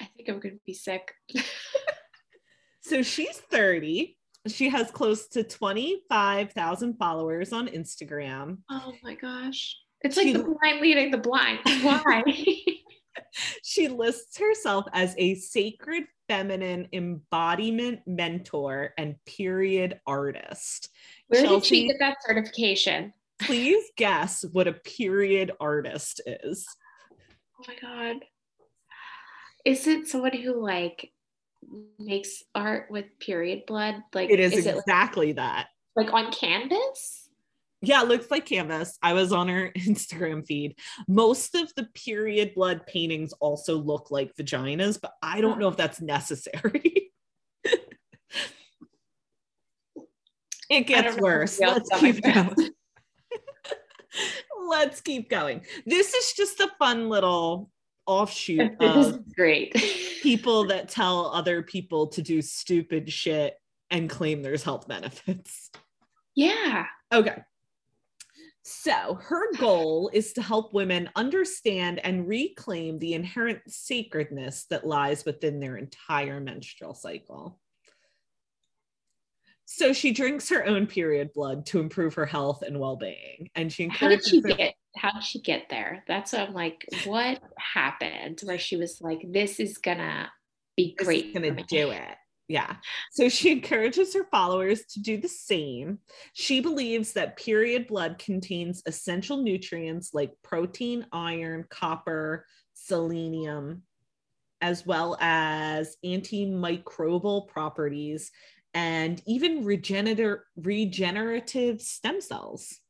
I 0.00 0.04
think 0.16 0.28
I'm 0.28 0.38
gonna 0.40 0.54
be 0.66 0.74
sick. 0.74 1.12
So 2.82 3.02
she's 3.02 3.36
30. 3.36 4.16
She 4.48 4.68
has 4.70 4.90
close 4.90 5.28
to 5.28 5.44
25,000 5.44 6.94
followers 6.96 7.52
on 7.52 7.68
Instagram. 7.68 8.58
Oh 8.70 8.94
my 9.04 9.14
gosh. 9.14 9.76
It's 10.00 10.16
like 10.16 10.26
She- 10.28 10.32
the 10.32 10.42
blind 10.42 10.80
leading 10.80 11.10
the 11.12 11.18
blind. 11.18 11.60
Why? 11.82 12.22
She 13.70 13.86
lists 13.86 14.36
herself 14.36 14.84
as 14.92 15.14
a 15.16 15.36
sacred 15.36 16.02
feminine 16.26 16.88
embodiment 16.92 18.00
mentor 18.04 18.92
and 18.98 19.14
period 19.26 20.00
artist. 20.08 20.88
Where 21.28 21.42
did 21.42 21.48
Chelsea- 21.50 21.66
she 21.82 21.86
get 21.86 21.98
that 22.00 22.16
certification? 22.26 23.12
Please 23.40 23.84
guess 23.96 24.44
what 24.50 24.66
a 24.66 24.72
period 24.72 25.52
artist 25.60 26.20
is. 26.26 26.66
Oh 27.60 27.64
my 27.68 27.76
god. 27.80 28.24
Is 29.64 29.86
it 29.86 30.08
someone 30.08 30.36
who 30.36 30.60
like 30.60 31.12
makes 31.96 32.42
art 32.56 32.90
with 32.90 33.04
period 33.20 33.66
blood? 33.68 34.02
Like 34.12 34.30
It 34.30 34.40
is, 34.40 34.52
it 34.52 34.66
like, 34.66 34.78
exactly 34.78 35.34
that. 35.34 35.68
like 35.94 36.12
on 36.12 36.32
canvas? 36.32 37.29
Yeah, 37.82 38.02
it 38.02 38.08
looks 38.08 38.30
like 38.30 38.46
canvas. 38.46 38.98
I 39.02 39.14
was 39.14 39.32
on 39.32 39.48
her 39.48 39.72
Instagram 39.76 40.46
feed. 40.46 40.76
Most 41.08 41.54
of 41.54 41.72
the 41.76 41.86
period 41.94 42.54
blood 42.54 42.86
paintings 42.86 43.32
also 43.34 43.78
look 43.78 44.10
like 44.10 44.34
vaginas, 44.36 45.00
but 45.00 45.12
I 45.22 45.40
don't 45.40 45.58
know 45.58 45.68
if 45.68 45.76
that's 45.76 46.00
necessary. 46.00 47.12
it 50.70 50.86
gets 50.86 51.16
worse. 51.18 51.58
Let's 51.58 51.88
keep 51.98 52.22
going. 52.22 52.54
Let's 54.68 55.00
keep 55.00 55.30
going. 55.30 55.62
This 55.86 56.14
is 56.14 56.32
just 56.34 56.60
a 56.60 56.70
fun 56.78 57.08
little 57.08 57.70
offshoot 58.06 58.72
of 58.80 59.34
great. 59.34 59.72
people 60.22 60.66
that 60.66 60.88
tell 60.88 61.26
other 61.26 61.62
people 61.62 62.08
to 62.08 62.22
do 62.22 62.42
stupid 62.42 63.10
shit 63.10 63.54
and 63.90 64.10
claim 64.10 64.42
there's 64.42 64.62
health 64.62 64.86
benefits. 64.86 65.70
yeah. 66.34 66.86
Okay. 67.12 67.42
So, 68.72 69.18
her 69.20 69.52
goal 69.56 70.10
is 70.12 70.32
to 70.34 70.42
help 70.42 70.72
women 70.72 71.10
understand 71.16 71.98
and 71.98 72.28
reclaim 72.28 73.00
the 73.00 73.14
inherent 73.14 73.62
sacredness 73.66 74.66
that 74.70 74.86
lies 74.86 75.24
within 75.24 75.58
their 75.58 75.76
entire 75.76 76.38
menstrual 76.38 76.94
cycle. 76.94 77.58
So, 79.64 79.92
she 79.92 80.12
drinks 80.12 80.48
her 80.50 80.64
own 80.64 80.86
period 80.86 81.32
blood 81.32 81.66
to 81.66 81.80
improve 81.80 82.14
her 82.14 82.26
health 82.26 82.62
and 82.62 82.78
well 82.78 82.94
being. 82.94 83.50
And 83.56 83.72
she 83.72 83.88
How 83.88 84.08
did 84.08 84.20
encourages 84.20 84.28
she 84.30 84.40
her- 84.42 84.56
get 84.56 84.74
how 84.96 85.10
did 85.12 85.24
she 85.24 85.40
get 85.40 85.68
there? 85.68 86.04
That's 86.06 86.32
what 86.32 86.42
I'm 86.42 86.54
like, 86.54 86.86
what 87.06 87.42
happened 87.58 88.40
where 88.44 88.58
she 88.58 88.76
was 88.76 89.00
like, 89.00 89.20
this 89.32 89.58
is 89.58 89.78
gonna 89.78 90.30
be 90.76 90.94
This 90.96 91.02
is 91.02 91.06
great. 91.06 91.34
gonna 91.34 91.64
do 91.64 91.90
it. 91.90 92.16
Yeah. 92.50 92.74
So 93.12 93.28
she 93.28 93.52
encourages 93.52 94.12
her 94.14 94.26
followers 94.28 94.84
to 94.86 95.00
do 95.00 95.18
the 95.18 95.28
same. 95.28 95.98
She 96.32 96.60
believes 96.60 97.12
that 97.12 97.36
period 97.36 97.86
blood 97.86 98.18
contains 98.18 98.82
essential 98.86 99.36
nutrients 99.36 100.12
like 100.12 100.32
protein, 100.42 101.06
iron, 101.12 101.64
copper, 101.70 102.44
selenium, 102.74 103.82
as 104.60 104.84
well 104.84 105.16
as 105.20 105.96
antimicrobial 106.04 107.46
properties 107.46 108.32
and 108.74 109.22
even 109.26 109.64
regenerative 109.64 110.40
regenerative 110.56 111.80
stem 111.80 112.20
cells. 112.20 112.80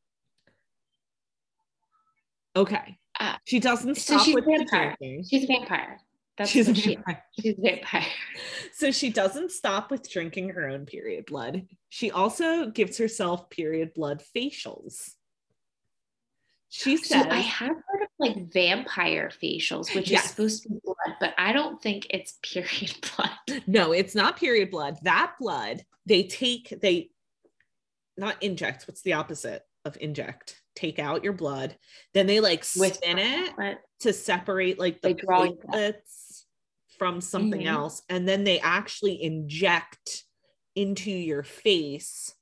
Okay. 2.56 2.98
Ah, 3.18 3.38
she 3.44 3.60
doesn't 3.60 3.98
so 3.98 4.18
she's 4.18 4.34
with 4.34 4.46
vampire. 4.46 4.96
She's 5.00 5.44
a 5.44 5.46
vampire. 5.46 6.00
That's 6.38 6.50
She's 6.50 6.68
a 6.68 6.72
what 6.72 6.78
she- 6.80 6.94
vampire. 6.94 7.24
she's 7.38 7.58
a 7.58 7.60
vampire. 7.60 8.06
So 8.72 8.90
she 8.90 9.10
doesn't 9.10 9.50
stop 9.52 9.90
with 9.90 10.10
drinking 10.10 10.50
her 10.50 10.66
own 10.66 10.86
period 10.86 11.26
blood. 11.26 11.66
She 11.90 12.10
also 12.10 12.70
gives 12.70 12.96
herself 12.96 13.50
period 13.50 13.92
blood 13.92 14.22
facials. 14.34 15.10
She 16.70 16.96
So 16.96 17.16
says, 17.16 17.26
I 17.28 17.36
have 17.40 17.68
heard 17.76 18.02
of 18.04 18.08
like 18.18 18.52
vampire 18.52 19.30
facials, 19.42 19.94
which 19.94 20.10
Yes. 20.10 20.24
is 20.24 20.30
supposed 20.30 20.62
to 20.62 20.68
be 20.70 20.78
blood, 20.82 21.16
but 21.20 21.34
I 21.36 21.52
don't 21.52 21.82
think 21.82 22.06
it's 22.10 22.38
period 22.42 22.96
blood. 23.16 23.62
no, 23.66 23.92
it's 23.92 24.14
not 24.14 24.38
period 24.38 24.70
blood. 24.70 24.96
That 25.02 25.34
blood, 25.38 25.84
they 26.06 26.22
take, 26.22 26.72
they 26.80 27.10
not 28.16 28.42
inject. 28.42 28.86
What's 28.88 29.02
the 29.02 29.14
opposite 29.14 29.62
of 29.84 29.98
inject? 30.00 30.59
Take 30.80 30.98
out 30.98 31.22
your 31.22 31.34
blood. 31.34 31.76
Then 32.14 32.26
they 32.26 32.40
like 32.40 32.64
With 32.74 32.94
spin 32.96 33.18
it 33.18 33.78
to 34.00 34.12
separate 34.14 34.78
like 34.78 35.02
the 35.02 35.08
They 35.10 35.14
draw 35.14 35.42
you 35.44 35.58
that. 35.70 35.94
platelets 35.94 36.44
from 36.98 37.20
something 37.20 37.60
Mhm. 37.62 37.66
else. 37.66 38.02
And 38.08 38.26
then 38.26 38.44
they 38.44 38.60
actually 38.60 39.22
inject 39.22 40.24
into 40.74 41.10
your 41.10 41.42
face 41.42 42.34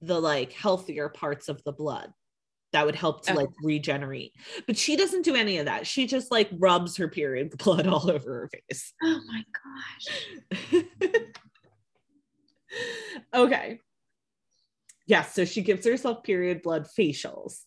the 0.00 0.20
like 0.20 0.52
healthier 0.52 1.08
parts 1.08 1.48
of 1.48 1.62
the 1.64 1.72
blood. 1.72 2.12
that 2.72 2.86
would 2.86 2.94
help 2.94 3.22
to 3.26 3.32
Okay. 3.32 3.42
like 3.42 3.50
regenerate. 3.62 4.32
But 4.66 4.78
she 4.78 4.96
doesn't 4.96 5.26
do 5.26 5.34
any 5.34 5.58
of 5.58 5.66
that. 5.66 5.86
She 5.86 6.06
just 6.06 6.30
like 6.30 6.48
rubs 6.52 6.96
her 6.96 7.06
period 7.06 7.50
blood 7.58 7.86
all 7.86 8.10
over 8.10 8.32
her 8.32 8.48
face. 8.48 8.94
Oh 9.02 9.20
my 9.26 9.44
gosh. 9.52 10.86
okay. 13.34 13.78
Yes, 15.06 15.34
so 15.34 15.44
she 15.44 15.60
gives 15.62 15.84
herself 15.84 16.22
period 16.22 16.62
blood 16.62 16.86
facials. 16.98 17.64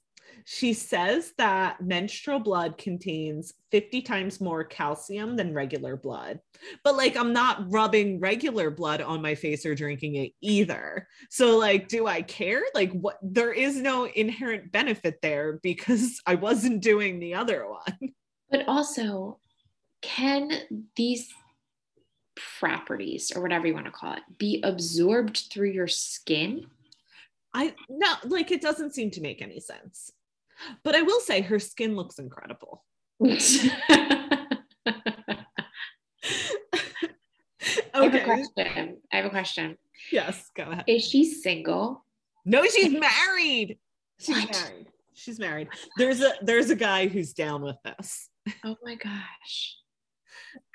She 0.47 0.73
says 0.73 1.34
that 1.39 1.81
menstrual 1.81 2.39
blood 2.39 2.77
contains 2.77 3.55
50 3.71 4.03
times 4.03 4.39
more 4.39 4.63
calcium 4.63 5.36
than 5.36 5.55
regular 5.55 5.97
blood. 5.97 6.39
But 6.84 6.95
like, 6.95 7.17
I'm 7.17 7.34
not 7.34 7.65
rubbing 7.73 8.19
regular 8.19 8.69
blood 8.69 9.01
on 9.01 9.23
my 9.23 9.34
face 9.34 9.65
or 9.65 9.73
drinking 9.73 10.15
it 10.15 10.34
either. 10.41 11.08
So, 11.31 11.58
like, 11.58 11.88
do 11.88 12.05
I 12.05 12.21
care? 12.21 12.62
Like, 12.75 12.91
what? 12.91 13.17
There 13.23 13.51
is 13.51 13.77
no 13.77 14.05
inherent 14.05 14.71
benefit 14.71 15.19
there 15.23 15.60
because 15.63 16.21
I 16.27 16.36
wasn't 16.36 16.84
doing 16.84 17.19
the 17.19 17.34
other 17.34 17.67
one. 17.67 18.13
But 18.51 18.67
also, 18.67 19.39
can 20.03 20.51
these 20.95 21.27
properties 22.60 23.31
or 23.36 23.41
whatever 23.41 23.65
you 23.65 23.73
want 23.73 23.88
to 23.88 23.91
call 23.91 24.13
it 24.13 24.21
be 24.38 24.62
absorbed 24.63 25.47
through 25.51 25.71
your 25.71 25.88
skin? 25.88 26.67
I 27.51 27.73
no, 27.89 28.13
like, 28.25 28.51
it 28.51 28.62
doesn't 28.62 28.93
seem 28.93 29.10
to 29.12 29.21
make 29.21 29.41
any 29.41 29.60
sense. 29.60 30.12
But 30.84 30.96
I 30.96 31.02
will 31.02 31.20
say 31.20 31.41
her 31.41 31.60
skin 31.60 31.96
looks 31.96 32.20
incredible. 32.20 32.84
I 33.24 34.48
have 38.04 38.13
a 38.13 38.18
okay. 38.18 38.24
question. 38.24 38.98
I 39.12 39.15
have 39.15 39.26
a 39.26 39.30
question. 39.30 39.78
Yes, 40.12 40.50
go 40.56 40.63
ahead. 40.63 40.84
Is 40.88 41.08
she 41.08 41.26
single? 41.26 42.06
No, 42.46 42.63
she's 42.65 42.91
married. 42.91 43.78
She's 44.20 44.36
What? 44.36 44.52
married. 44.52 44.88
She's 45.13 45.39
married. 45.39 45.70
There's 45.98 46.22
a 46.22 46.34
there's 46.41 46.70
a 46.70 46.76
guy 46.76 47.08
who's 47.08 47.34
down 47.34 47.62
with 47.62 47.78
this. 47.84 48.30
Oh 48.63 48.76
my 48.84 48.96
gosh. 48.96 49.78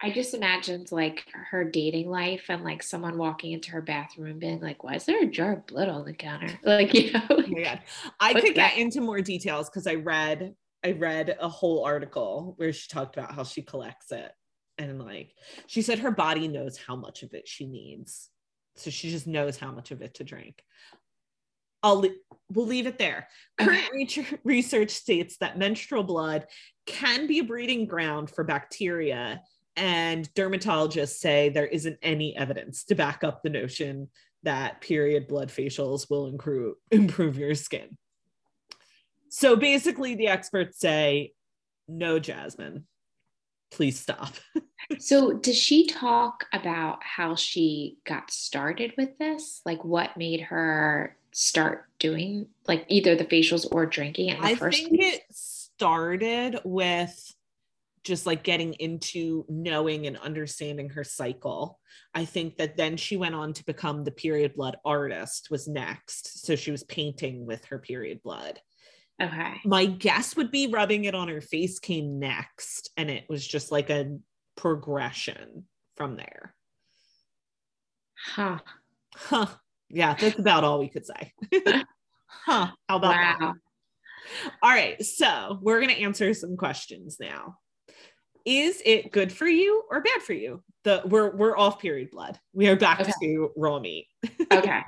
I 0.03 0.11
just 0.11 0.35
imagined 0.35 0.93
like 0.93 1.25
her 1.51 1.65
dating 1.65 2.11
life 2.11 2.47
and 2.49 2.65
like 2.65 2.83
someone 2.83 3.19
walking 3.19 3.53
into 3.53 3.71
her 3.73 3.83
bathroom 3.83 4.31
and 4.31 4.41
being 4.41 4.61
like, 4.61 4.83
why 4.83 4.95
is 4.95 5.05
there 5.05 5.23
a 5.23 5.27
jar 5.27 5.55
of 5.55 5.67
blood 5.67 5.89
on 5.89 6.05
the 6.05 6.13
counter? 6.13 6.59
Like, 6.65 6.95
you 6.95 7.13
know, 7.13 7.23
Oh 7.31 7.43
my 7.47 7.63
God. 7.63 7.81
I 8.19 8.35
could 8.35 8.55
get 8.55 8.75
that? 8.75 8.77
into 8.79 9.01
more 9.01 9.21
details 9.21 9.69
because 9.69 9.87
I 9.87 9.95
read 9.95 10.55
I 10.85 10.93
read 10.93 11.37
a 11.39 11.49
whole 11.49 11.85
article 11.85 12.55
where 12.57 12.73
she 12.73 12.89
talked 12.89 13.17
about 13.17 13.35
how 13.35 13.45
she 13.45 13.63
collects 13.63 14.13
it. 14.13 14.33
And 14.79 14.99
like 14.99 15.35
she 15.67 15.83
said 15.83 15.99
her 15.99 16.11
body 16.11 16.49
knows 16.49 16.79
how 16.79 16.97
much 16.97 17.23
of 17.23 17.35
it 17.35 17.47
she 17.47 17.67
needs. 17.67 18.31
So 18.77 18.91
she 18.91 19.11
just 19.11 19.27
knows 19.27 19.59
how 19.59 19.73
much 19.73 19.91
of 19.91 20.01
it 20.01 20.15
to 20.15 20.25
drink. 20.25 20.63
I'll 21.83 22.05
we'll 22.53 22.67
leave 22.67 22.87
it 22.87 22.99
there. 22.99 23.29
Current 23.59 24.19
research 24.45 24.91
states 24.91 25.37
that 25.39 25.59
menstrual 25.59 26.03
blood 26.03 26.47
can 26.87 27.27
be 27.27 27.39
a 27.39 27.45
breeding 27.45 27.87
ground 27.87 28.31
for 28.31 28.45
bacteria, 28.45 29.43
and 29.77 30.33
dermatologists 30.35 31.19
say 31.19 31.49
there 31.49 31.67
isn't 31.67 31.99
any 32.03 32.37
evidence 32.37 32.85
to 32.85 32.95
back 32.95 33.25
up 33.25 33.43
the 33.43 33.51
notion 33.51 34.09
that 34.43 34.81
period 34.81 35.29
blood 35.29 35.49
facials 35.49 36.09
will 36.11 36.27
improve 36.27 36.77
improve 36.91 37.39
your 37.39 37.55
skin. 37.55 37.97
So 39.29 39.57
basically, 39.57 40.15
the 40.17 40.29
experts 40.29 40.79
say, 40.79 41.35
"No, 41.89 42.19
Jasmine, 42.19 42.87
please 43.71 43.99
stop." 43.99 44.35
So, 44.99 45.35
does 45.35 45.57
she 45.57 45.87
talk 45.87 46.47
about 46.53 47.05
how 47.05 47.37
she 47.37 47.99
got 48.05 48.31
started 48.31 48.93
with 48.99 49.17
this? 49.19 49.61
Like, 49.65 49.85
what 49.85 50.17
made 50.17 50.41
her 50.41 51.17
start 51.33 51.85
doing 51.99 52.49
like 52.67 52.85
either 52.89 53.15
the 53.15 53.25
facials 53.25 53.67
or 53.71 53.87
drinking 53.87 54.31
in 54.31 54.41
the 54.41 54.47
I 54.47 54.55
first 54.55 54.79
think 54.79 54.99
place? 55.01 55.15
it 55.15 55.23
started 55.31 56.61
with 56.65 57.35
just 58.03 58.27
like 58.27 58.43
getting 58.43 58.75
into 58.75 59.45
knowing 59.49 60.07
and 60.07 60.17
understanding 60.17 60.91
her 60.91 61.05
cycle. 61.05 61.79
I 62.15 62.25
think 62.25 62.57
that 62.57 62.77
then 62.77 62.97
she 62.97 63.17
went 63.17 63.35
on 63.35 63.53
to 63.55 63.65
become 63.65 64.05
the 64.05 64.11
period 64.11 64.55
blood 64.55 64.77
artist 64.85 65.49
was 65.51 65.69
next. 65.69 66.47
So 66.47 66.57
she 66.57 66.71
was 66.71 66.83
painting 66.85 67.47
with 67.47 67.65
her 67.67 67.79
period 67.79 68.23
blood. 68.23 68.59
Okay. 69.23 69.61
My 69.65 69.85
guess 69.85 70.35
would 70.35 70.51
be 70.51 70.69
rubbing 70.69 71.05
it 71.05 71.15
on 71.15 71.29
her 71.29 71.43
face 71.43 71.79
came 71.79 72.19
next 72.19 72.91
and 72.97 73.11
it 73.11 73.27
was 73.29 73.47
just 73.47 73.71
like 73.71 73.91
a 73.91 74.17
progression 74.57 75.65
from 75.97 76.17
there. 76.17 76.55
Huh. 78.15 78.59
Huh. 79.15 79.47
Yeah, 79.91 80.15
that's 80.15 80.39
about 80.39 80.65
all 80.65 80.79
we 80.79 80.89
could 80.89 81.05
say. 81.05 81.33
huh. 82.29 82.69
How 82.89 82.97
about 82.97 83.13
that? 83.13 83.39
All 84.63 84.71
right, 84.71 85.03
so 85.05 85.59
we're 85.61 85.81
going 85.81 85.95
to 85.95 86.01
answer 86.01 86.33
some 86.35 86.57
questions 86.57 87.17
now. 87.21 87.57
Is 88.47 88.81
it 88.85 89.11
good 89.13 89.33
for 89.33 89.47
you 89.47 89.83
or 89.91 90.01
bad 90.03 90.23
for 90.23 90.33
you? 90.33 90.63
The 90.85 91.03
we're 91.05 91.37
we're 91.37 91.59
off 91.59 91.79
period 91.81 92.11
blood. 92.11 92.39
We 92.55 92.69
are 92.69 92.77
back 92.77 93.01
Okay. 93.01 93.13
to 93.23 93.51
raw 93.57 93.79
meat. 93.81 94.07
Okay. 94.53 94.81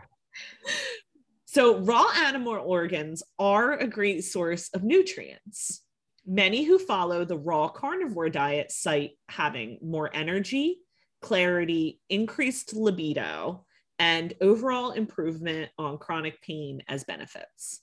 So 1.44 1.78
raw 1.80 2.06
animal 2.24 2.54
organs 2.54 3.22
are 3.38 3.74
a 3.74 3.86
great 3.86 4.24
source 4.24 4.70
of 4.72 4.82
nutrients. 4.84 5.82
Many 6.26 6.64
who 6.64 6.78
follow 6.78 7.24
the 7.26 7.36
raw 7.36 7.68
carnivore 7.68 8.30
diet 8.30 8.72
cite 8.72 9.12
having 9.28 9.78
more 9.82 10.08
energy, 10.14 10.78
clarity, 11.20 12.00
increased 12.08 12.74
libido, 12.74 13.66
and 14.02 14.34
overall 14.40 14.90
improvement 14.90 15.70
on 15.78 15.96
chronic 15.96 16.42
pain 16.42 16.82
as 16.88 17.04
benefits. 17.04 17.82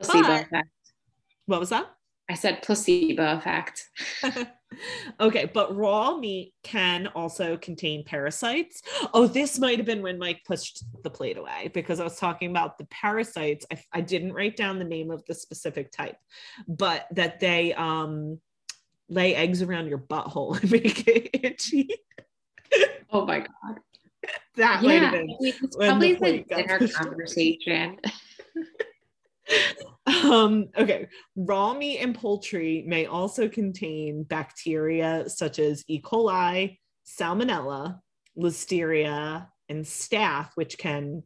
Placebo 0.00 0.22
But- 0.22 0.42
effect. 0.42 0.68
What 1.46 1.60
was 1.60 1.68
that? 1.70 1.86
I 2.28 2.34
said 2.34 2.62
placebo 2.62 3.36
effect. 3.36 3.88
okay, 5.20 5.50
but 5.52 5.76
raw 5.76 6.16
meat 6.16 6.54
can 6.62 7.06
also 7.08 7.56
contain 7.58 8.04
parasites. 8.04 8.82
Oh, 9.12 9.26
this 9.26 9.58
might 9.58 9.76
have 9.78 9.86
been 9.86 10.02
when 10.02 10.18
Mike 10.18 10.40
pushed 10.46 10.84
the 11.02 11.10
plate 11.10 11.36
away 11.36 11.70
because 11.74 12.00
I 12.00 12.04
was 12.04 12.18
talking 12.18 12.50
about 12.50 12.78
the 12.78 12.86
parasites. 12.86 13.66
I, 13.70 13.82
I 13.92 14.00
didn't 14.00 14.32
write 14.32 14.56
down 14.56 14.78
the 14.78 14.84
name 14.84 15.10
of 15.10 15.24
the 15.26 15.34
specific 15.34 15.92
type, 15.92 16.16
but 16.66 17.06
that 17.12 17.38
they 17.38 17.74
um 17.74 18.40
lay 19.08 19.34
eggs 19.34 19.62
around 19.62 19.88
your 19.88 19.98
butthole 19.98 20.58
and 20.62 20.72
make 20.72 21.06
it 21.06 21.30
itchy. 21.34 21.88
Oh 23.10 23.26
my 23.26 23.40
god. 23.40 23.80
That 24.56 24.82
might 24.82 24.94
Yeah, 24.94 25.00
have 25.04 25.12
been. 25.12 25.36
it's 25.40 25.76
probably 25.76 26.14
the 26.14 26.44
dinner 26.48 26.88
conversation. 26.88 27.98
Um, 30.06 30.68
okay, 30.76 31.08
raw 31.36 31.74
meat 31.74 31.98
and 31.98 32.14
poultry 32.14 32.84
may 32.86 33.06
also 33.06 33.48
contain 33.48 34.24
bacteria 34.24 35.28
such 35.28 35.58
as 35.58 35.84
E. 35.88 36.00
coli, 36.00 36.78
salmonella, 37.06 37.98
listeria, 38.36 39.46
and 39.68 39.84
staph, 39.84 40.50
which 40.54 40.78
can 40.78 41.22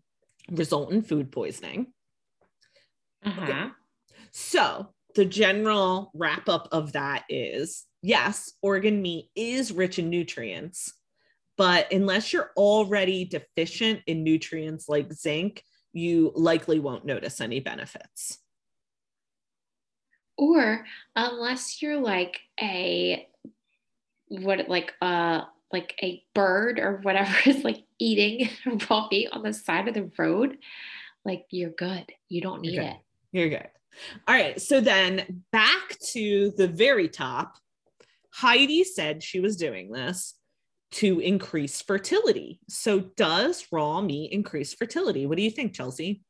result 0.51 0.93
in 0.93 1.03
food 1.03 1.31
poisoning. 1.33 1.93
Uh-huh. 3.25 3.71
So, 4.33 4.89
the 5.15 5.25
general 5.25 6.11
wrap 6.15 6.49
up 6.49 6.69
of 6.73 6.93
that 6.93 7.25
is 7.29 7.85
yes, 8.03 8.53
organ 8.63 9.01
meat 9.03 9.31
is 9.35 9.73
rich 9.73 9.99
in 9.99 10.11
nutrients, 10.11 10.93
but 11.57 11.93
unless 11.93 12.33
you're 12.33 12.51
already 12.57 13.25
deficient 13.25 14.01
in 14.07 14.23
nutrients 14.23 14.89
like 14.89 15.13
zinc, 15.13 15.63
you 15.93 16.33
likely 16.35 16.79
won't 16.79 17.05
notice 17.05 17.41
any 17.41 17.61
benefits. 17.61 18.39
Or 20.37 20.85
unless 21.15 21.81
you're 21.81 22.01
like 22.01 22.41
a 22.61 23.27
what 24.29 24.69
like 24.69 24.93
uh 25.01 25.43
like 25.73 25.95
a 26.03 26.23
bird 26.35 26.79
or 26.79 27.01
whatever 27.03 27.35
is 27.47 27.65
like 27.65 27.83
eating 27.99 28.49
raw 28.91 29.09
meat 29.11 29.29
on 29.33 29.43
the 29.43 29.53
side 29.53 29.89
of 29.89 29.95
the 29.95 30.11
road, 30.19 30.59
like 31.25 31.47
you're 31.51 31.71
good. 31.71 32.05
You 32.29 32.43
don't 32.43 32.61
need 32.61 32.79
Okay. 32.79 32.89
it. 32.89 32.97
You're 33.33 33.49
good. 33.49 33.69
All 34.29 34.35
right. 34.35 34.61
So 34.61 34.81
then 34.81 35.43
back 35.53 35.99
to 36.13 36.53
the 36.57 36.69
very 36.69 37.09
top. 37.09 37.57
Heidi 38.31 38.85
said 38.85 39.23
she 39.23 39.41
was 39.41 39.57
doing 39.57 39.91
this 39.91 40.35
to 40.97 41.21
increase 41.21 41.83
fertility. 41.83 42.59
So 42.71 43.01
does 43.01 43.67
raw 43.71 44.01
meat 44.01 44.33
increase 44.33 44.73
fertility? 44.73 45.27
What 45.27 45.37
do 45.37 45.43
you 45.43 45.51
think, 45.51 45.75
Chelsea? 45.75 46.23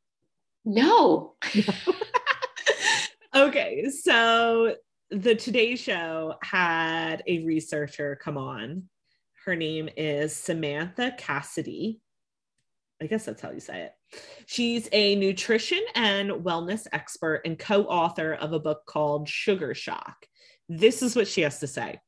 No. 0.65 1.37
okay. 3.35 3.89
So 3.91 4.75
the 5.13 5.37
Today 5.37 5.77
Show 5.77 6.35
had 6.43 7.23
a 7.29 7.45
researcher 7.45 8.19
come 8.21 8.37
on. 8.37 8.89
Her 9.45 9.55
name 9.55 9.89
is 9.97 10.35
Samantha 10.35 11.15
Cassetty. 11.17 12.01
I 13.01 13.07
guess 13.07 13.25
that's 13.25 13.43
how 13.43 13.53
you 13.53 13.61
say 13.61 13.83
it. 13.83 13.93
She's 14.47 14.89
a 14.91 15.15
nutrition 15.15 15.85
and 15.95 16.31
wellness 16.31 16.89
expert 16.93 17.43
and 17.45 17.57
co 17.57 17.85
author 17.85 18.35
of 18.35 18.53
a 18.53 18.59
book 18.59 18.81
called 18.87 19.29
Sugar 19.29 19.75
Shock. 19.75 20.27
This 20.69 21.03
is 21.03 21.15
what 21.15 21.29
she 21.29 21.43
has 21.43 21.61
to 21.61 21.69
say. 21.69 22.01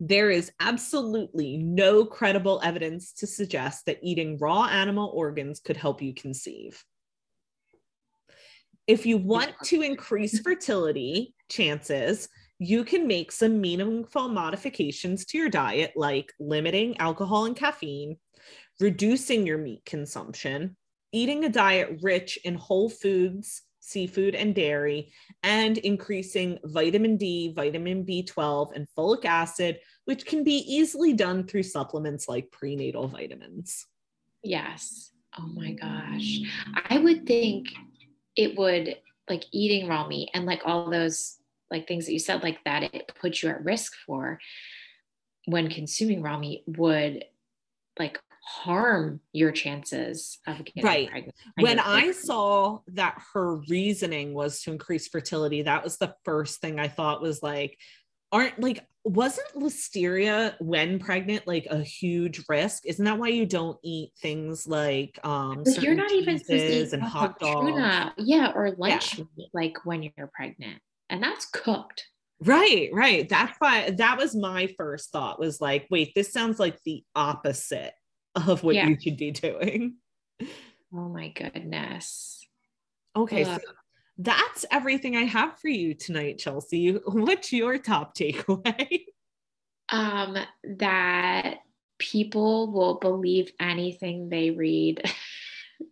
There 0.00 0.30
is 0.30 0.52
absolutely 0.60 1.56
no 1.56 2.04
credible 2.04 2.60
evidence 2.62 3.12
to 3.14 3.26
suggest 3.26 3.86
that 3.86 3.98
eating 4.02 4.38
raw 4.38 4.64
animal 4.66 5.10
organs 5.14 5.60
could 5.60 5.76
help 5.76 6.00
you 6.00 6.14
conceive. 6.14 6.84
if 8.88 9.04
you 9.04 9.18
want 9.18 9.52
to 9.64 9.82
increase 9.82 10.40
fertility 10.40 11.34
chances, 11.50 12.28
you 12.58 12.84
can 12.84 13.06
make 13.06 13.30
some 13.30 13.60
meaningful 13.60 14.28
modifications 14.28 15.24
to 15.26 15.38
your 15.38 15.50
diet, 15.50 15.92
like 15.94 16.32
limiting 16.40 16.96
alcohol 16.98 17.44
and 17.44 17.54
caffeine, 17.54 18.16
reducing 18.80 19.46
your 19.46 19.58
meat 19.58 19.84
consumption, 19.84 20.76
eating 21.12 21.44
a 21.44 21.48
diet 21.48 22.00
rich 22.02 22.38
in 22.44 22.54
whole 22.54 22.88
foods, 22.88 23.62
seafood, 23.88 24.34
and 24.34 24.54
dairy, 24.54 25.12
and 25.42 25.78
increasing 25.78 26.58
vitamin 26.64 27.16
D, 27.16 27.52
vitamin 27.54 28.04
B12, 28.04 28.74
and 28.74 28.86
folic 28.96 29.24
acid, 29.24 29.80
which 30.04 30.26
can 30.26 30.44
be 30.44 30.58
easily 30.66 31.12
done 31.12 31.46
through 31.46 31.62
supplements 31.62 32.28
like 32.28 32.50
prenatal 32.50 33.08
vitamins. 33.08 33.86
Yes. 34.42 35.12
Oh 35.38 35.46
my 35.46 35.72
gosh. 35.72 36.38
I 36.88 36.98
would 36.98 37.26
think 37.26 37.68
it 38.36 38.56
would 38.56 38.96
like 39.28 39.44
eating 39.52 39.88
raw 39.88 40.06
meat 40.06 40.30
and 40.34 40.46
like 40.46 40.62
all 40.64 40.90
those 40.90 41.36
like 41.70 41.86
things 41.86 42.06
that 42.06 42.12
you 42.12 42.18
said 42.18 42.42
like 42.42 42.58
that 42.64 42.82
it 42.82 43.12
puts 43.20 43.42
you 43.42 43.50
at 43.50 43.64
risk 43.64 43.92
for 44.06 44.38
when 45.46 45.68
consuming 45.68 46.22
raw 46.22 46.38
meat 46.38 46.62
would 46.66 47.24
like 47.98 48.18
harm 48.48 49.20
your 49.32 49.52
chances 49.52 50.38
of 50.46 50.64
getting 50.64 50.82
right. 50.84 51.10
pregnant. 51.10 51.34
When 51.58 51.78
I 51.78 52.12
saw 52.12 52.78
that 52.88 53.20
her 53.34 53.56
reasoning 53.68 54.32
was 54.32 54.62
to 54.62 54.72
increase 54.72 55.06
fertility, 55.06 55.62
that 55.62 55.84
was 55.84 55.98
the 55.98 56.14
first 56.24 56.60
thing 56.60 56.80
I 56.80 56.88
thought 56.88 57.20
was 57.20 57.42
like, 57.42 57.76
aren't 58.32 58.58
like, 58.58 58.86
wasn't 59.04 59.48
listeria 59.54 60.54
when 60.60 60.98
pregnant 60.98 61.46
like 61.46 61.66
a 61.68 61.82
huge 61.82 62.42
risk? 62.48 62.86
Isn't 62.86 63.04
that 63.04 63.18
why 63.18 63.28
you 63.28 63.44
don't 63.44 63.78
eat 63.82 64.12
things 64.20 64.66
like 64.66 65.18
um 65.24 65.62
you're 65.80 65.94
not 65.94 66.12
even 66.12 66.38
cheeses 66.38 66.92
and 66.94 67.02
hot 67.02 67.38
dogs? 67.38 67.70
tuna, 67.70 68.14
yeah, 68.16 68.52
or 68.54 68.70
lunch 68.78 69.18
meat 69.18 69.50
like 69.52 69.84
when 69.84 70.02
you're 70.02 70.30
pregnant, 70.34 70.80
and 71.10 71.22
that's 71.22 71.46
cooked. 71.46 72.06
Right, 72.40 72.88
right. 72.92 73.28
That's 73.28 73.56
why 73.58 73.90
that 73.90 74.16
was 74.16 74.34
my 74.34 74.72
first 74.76 75.10
thought 75.10 75.40
was 75.40 75.60
like, 75.60 75.86
wait, 75.90 76.14
this 76.14 76.32
sounds 76.32 76.58
like 76.58 76.78
the 76.84 77.02
opposite 77.14 77.92
of 78.46 78.62
what 78.62 78.74
Yeah. 78.74 78.88
you 78.88 78.96
should 79.00 79.16
be 79.16 79.30
doing. 79.30 79.96
Oh 80.90 81.06
my 81.10 81.28
goodness. 81.28 82.46
Okay, 83.14 83.44
so 83.44 83.58
that's 84.16 84.64
everything 84.70 85.16
I 85.16 85.24
have 85.24 85.58
for 85.60 85.68
you 85.68 85.92
tonight, 85.92 86.38
Chelsea. 86.38 86.92
What's 87.06 87.52
your 87.52 87.76
top 87.78 88.16
takeaway? 88.16 89.04
Um, 89.90 90.36
that 90.76 91.58
people 91.98 92.70
will 92.72 92.98
believe 92.98 93.50
anything 93.58 94.28
they 94.28 94.50
read 94.50 95.02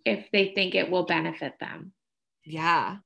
if 0.04 0.30
they 0.32 0.52
think 0.54 0.74
it 0.74 0.90
will 0.90 1.04
benefit 1.04 1.58
them. 1.60 1.92
yeah. 2.44 2.98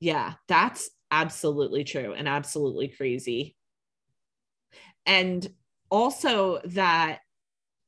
Yeah, 0.00 0.34
that's 0.48 0.90
absolutely 1.10 1.84
true 1.84 2.12
and 2.14 2.26
absolutely 2.28 2.88
crazy. 2.88 3.56
And 5.06 5.46
also 5.90 6.60
that 6.64 7.20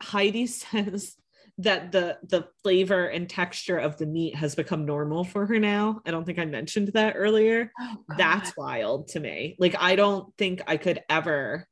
Heidi 0.03 0.47
says 0.47 1.17
that 1.59 1.93
the 1.93 2.19
the 2.23 2.49
flavor 2.63 3.07
and 3.07 3.29
texture 3.29 3.77
of 3.77 3.99
the 3.99 4.07
meat 4.07 4.35
has 4.35 4.55
become 4.55 4.87
normal 4.87 5.25
for 5.25 5.47
her 5.47 5.59
now. 5.59 6.01
I 6.07 6.11
don't 6.11 6.25
think 6.25 6.39
I 6.39 6.47
mentioned 6.47 6.89
that 6.95 7.15
earlier. 7.17 7.71
Oh, 7.79 7.97
That's 8.17 8.57
wild 8.57 9.09
to 9.09 9.21
me. 9.21 9.57
Like 9.59 9.77
I 9.79 9.97
don't 9.97 10.35
think 10.39 10.63
I 10.67 10.77
could 10.77 11.03
ever 11.09 11.67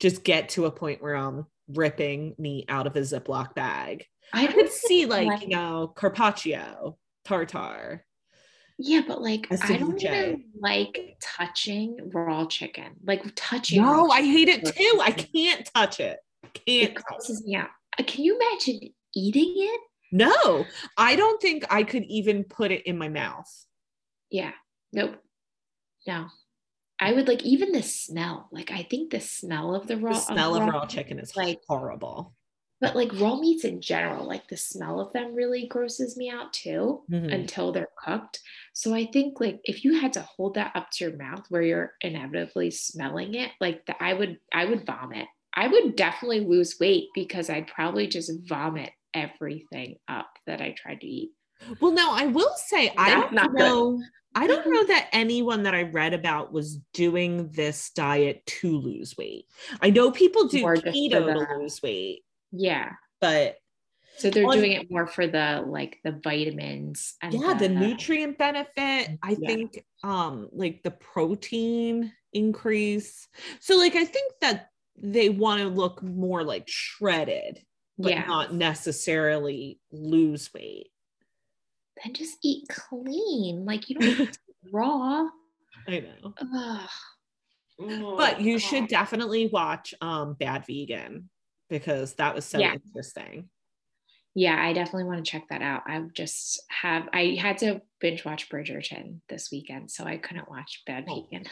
just 0.00 0.24
get 0.24 0.50
to 0.50 0.66
a 0.66 0.70
point 0.70 1.02
where 1.02 1.14
I'm 1.14 1.46
ripping 1.68 2.34
meat 2.38 2.66
out 2.68 2.86
of 2.86 2.96
a 2.96 3.00
Ziploc 3.00 3.54
bag. 3.54 4.06
I 4.32 4.44
I 4.44 4.46
could 4.52 4.70
see 4.70 5.06
like, 5.06 5.26
like- 5.28 5.42
you 5.42 5.48
know, 5.48 5.92
carpaccio, 5.94 6.96
tartare. 7.24 8.04
Yeah, 8.78 9.02
but 9.06 9.22
like 9.22 9.46
I 9.52 9.76
don't 9.76 10.02
even 10.02 10.46
like 10.60 11.16
touching 11.20 12.10
raw 12.12 12.44
chicken. 12.46 12.94
Like 13.04 13.22
touching. 13.36 13.82
No, 13.82 14.08
I 14.10 14.22
hate 14.22 14.48
it 14.48 14.64
too. 14.64 15.00
I 15.00 15.12
can't 15.12 15.68
touch 15.74 16.00
it. 16.00 16.18
Can't. 16.54 16.66
It 16.66 16.94
grosses 16.94 17.44
me 17.44 17.56
out. 17.56 17.68
Uh, 17.98 18.02
Can 18.04 18.24
you 18.24 18.38
imagine 18.38 18.80
eating 19.14 19.54
it? 19.56 19.80
No, 20.12 20.64
I 20.96 21.16
don't 21.16 21.40
think 21.42 21.64
I 21.70 21.82
could 21.82 22.04
even 22.04 22.44
put 22.44 22.70
it 22.70 22.86
in 22.86 22.96
my 22.96 23.08
mouth. 23.08 23.50
Yeah. 24.30 24.52
Nope. 24.92 25.16
No. 26.06 26.26
I 27.00 27.12
would 27.12 27.26
like 27.26 27.42
even 27.42 27.72
the 27.72 27.82
smell. 27.82 28.48
Like 28.52 28.70
I 28.70 28.84
think 28.84 29.10
the 29.10 29.20
smell 29.20 29.74
of 29.74 29.86
the 29.88 29.96
raw 29.96 30.12
The 30.12 30.20
smell 30.20 30.54
of 30.54 30.60
raw 30.62 30.68
raw 30.68 30.86
chicken 30.86 31.18
is 31.18 31.36
like- 31.36 31.60
horrible. 31.68 32.34
but 32.80 32.94
like 32.94 33.12
raw 33.18 33.36
meats 33.36 33.64
in 33.64 33.80
general, 33.80 34.26
like 34.26 34.46
the 34.48 34.56
smell 34.56 35.00
of 35.00 35.12
them 35.12 35.34
really 35.34 35.66
grosses 35.66 36.16
me 36.16 36.28
out 36.30 36.52
too 36.52 37.02
Mhm. 37.10 37.32
until 37.32 37.72
they're 37.72 37.88
cooked. 38.04 38.40
So 38.74 38.94
I 38.94 39.06
think 39.06 39.40
like 39.40 39.60
if 39.64 39.84
you 39.84 39.98
had 40.00 40.12
to 40.14 40.22
hold 40.22 40.54
that 40.54 40.72
up 40.76 40.90
to 40.92 41.04
your 41.06 41.16
mouth 41.16 41.44
where 41.48 41.62
you're 41.62 41.94
inevitably 42.02 42.70
smelling 42.70 43.34
it, 43.34 43.50
like 43.60 43.86
the, 43.86 44.00
I 44.02 44.12
would 44.12 44.38
I 44.52 44.66
would 44.66 44.84
vomit. 44.86 45.26
I 45.54 45.68
would 45.68 45.96
definitely 45.96 46.40
lose 46.40 46.76
weight 46.80 47.08
because 47.14 47.48
I'd 47.48 47.68
probably 47.68 48.06
just 48.06 48.30
vomit 48.46 48.90
everything 49.14 49.96
up 50.08 50.30
that 50.46 50.60
I 50.60 50.74
tried 50.76 51.00
to 51.00 51.06
eat. 51.06 51.30
Well, 51.80 51.92
no, 51.92 52.12
I 52.12 52.26
will 52.26 52.52
say 52.56 52.92
I 52.96 53.10
don't 53.14 53.32
not 53.32 53.50
good. 53.52 53.58
know. 53.60 54.02
I 54.34 54.48
don't 54.48 54.66
know 54.68 54.84
that 54.86 55.08
anyone 55.12 55.62
that 55.62 55.74
I 55.76 55.82
read 55.82 56.12
about 56.12 56.52
was 56.52 56.78
doing 56.92 57.50
this 57.52 57.90
diet 57.94 58.44
to 58.46 58.76
lose 58.76 59.16
weight. 59.16 59.44
I 59.80 59.90
know 59.90 60.10
people 60.10 60.48
do 60.48 60.60
for 60.60 60.76
keto 60.76 61.24
to 61.46 61.56
lose 61.56 61.80
weight, 61.80 62.24
Yeah. 62.50 62.90
but 63.20 63.56
So 64.16 64.30
they're 64.30 64.46
On- 64.46 64.56
doing 64.56 64.72
it 64.72 64.90
more 64.90 65.06
for 65.06 65.26
the 65.28 65.64
like 65.66 65.98
the 66.04 66.12
vitamins 66.12 67.14
and 67.22 67.32
yeah, 67.34 67.54
the 67.54 67.68
nutrient 67.68 68.38
benefit, 68.38 69.18
I 69.22 69.36
Yeah. 69.38 69.46
think 69.48 69.84
um 70.02 70.48
like 70.52 70.82
the 70.82 70.90
protein 70.90 72.12
increase. 72.32 73.28
So 73.60 73.76
like 73.76 73.94
I 73.94 74.04
think 74.04 74.32
that 74.40 74.68
they 74.96 75.28
want 75.28 75.60
to 75.60 75.68
look 75.68 76.02
more 76.02 76.44
like 76.44 76.64
shredded, 76.66 77.60
but 77.98 78.10
yeah. 78.12 78.24
not 78.26 78.54
necessarily 78.54 79.80
lose 79.92 80.52
weight. 80.54 80.88
Then 82.02 82.14
just 82.14 82.36
eat 82.42 82.66
clean. 82.68 83.64
Like 83.64 83.88
you 83.88 83.96
don't 83.96 84.20
eat 84.20 84.38
raw. 84.72 85.26
I 85.88 86.00
know. 86.00 86.34
Ugh. 86.38 86.88
But 87.78 88.36
Oh, 88.36 88.38
you 88.38 88.58
should 88.58 88.86
definitely 88.88 89.48
watch 89.48 89.94
um 90.00 90.34
Bad 90.34 90.64
Vegan 90.66 91.28
because 91.68 92.14
that 92.14 92.34
was 92.34 92.44
so 92.44 92.58
Yeah. 92.58 92.74
interesting. 92.74 93.48
Yeah, 94.36 94.60
I 94.60 94.72
definitely 94.72 95.04
want 95.04 95.24
to 95.24 95.30
check 95.30 95.44
that 95.50 95.62
out. 95.62 95.82
I 95.86 96.00
just 96.12 96.60
have 96.68 97.08
I 97.12 97.36
had 97.40 97.58
to 97.58 97.82
binge 98.00 98.24
watch 98.24 98.48
Bridgerton 98.48 99.20
this 99.28 99.50
weekend, 99.52 99.90
so 99.90 100.04
I 100.04 100.16
couldn't 100.16 100.48
watch 100.50 100.82
Bad 100.86 101.04
Oh, 101.08 101.26
Vegan. 101.30 101.46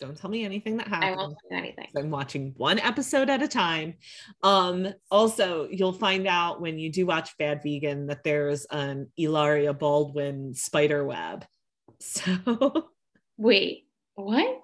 Don't 0.00 0.16
tell 0.16 0.30
me 0.30 0.44
anything 0.46 0.78
that 0.78 0.88
happens. 0.88 1.12
I 1.12 1.16
won't 1.16 1.36
say 1.50 1.56
anything. 1.58 1.88
I'm 1.96 2.10
watching 2.10 2.54
one 2.56 2.78
episode 2.78 3.28
at 3.28 3.42
a 3.42 3.48
time. 3.48 3.94
Um, 4.42 4.88
also, 5.10 5.68
you'll 5.70 5.92
find 5.92 6.26
out 6.26 6.60
when 6.62 6.78
you 6.78 6.90
do 6.90 7.04
watch 7.04 7.36
Bad 7.38 7.62
Vegan 7.62 8.06
that 8.06 8.24
there's 8.24 8.64
an 8.70 9.10
Hilaria 9.16 9.74
Baldwin 9.74 10.54
spider 10.54 11.04
web. 11.04 11.44
So, 12.02 12.88
Wait, 13.36 13.86
what? 14.14 14.62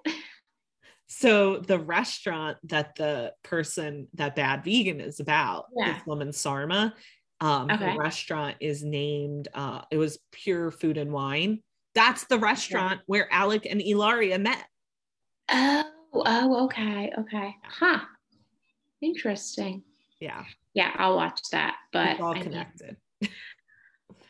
so 1.05 1.57
the 1.59 1.77
restaurant 1.77 2.57
that 2.63 2.95
the 2.95 3.33
person 3.43 4.07
that 4.15 4.35
Bad 4.35 4.63
Vegan 4.63 4.99
is 4.99 5.19
about, 5.19 5.65
Yeah. 5.75 5.93
this 5.93 6.05
woman 6.07 6.33
Sarma, 6.33 6.95
um, 7.41 7.69
Okay. 7.69 7.91
her 7.91 7.99
restaurant 7.99 8.57
is 8.59 8.83
named. 8.83 9.49
Uh, 9.53 9.81
it 9.91 9.97
was 9.97 10.17
Pure 10.31 10.71
Food 10.71 10.97
and 10.97 11.11
Wine. 11.11 11.61
That's 11.93 12.25
the 12.25 12.39
restaurant 12.39 13.01
where 13.05 13.31
Alec 13.31 13.67
and 13.69 13.79
Hilaria 13.79 14.39
met. 14.39 14.65
Oh, 15.49 15.83
oh, 16.13 16.65
okay, 16.65 17.11
okay. 17.17 17.55
Huh. 17.63 17.99
Interesting. 19.01 19.83
Yeah, 20.19 20.43
Yeah, 20.73 20.91
I'll 20.95 21.15
watch 21.15 21.41
that. 21.51 21.75
But 21.93 22.11
it's 22.11 22.21
all 22.21 22.31
I 22.31 22.33
mean, 22.35 22.43
connected. 22.43 22.97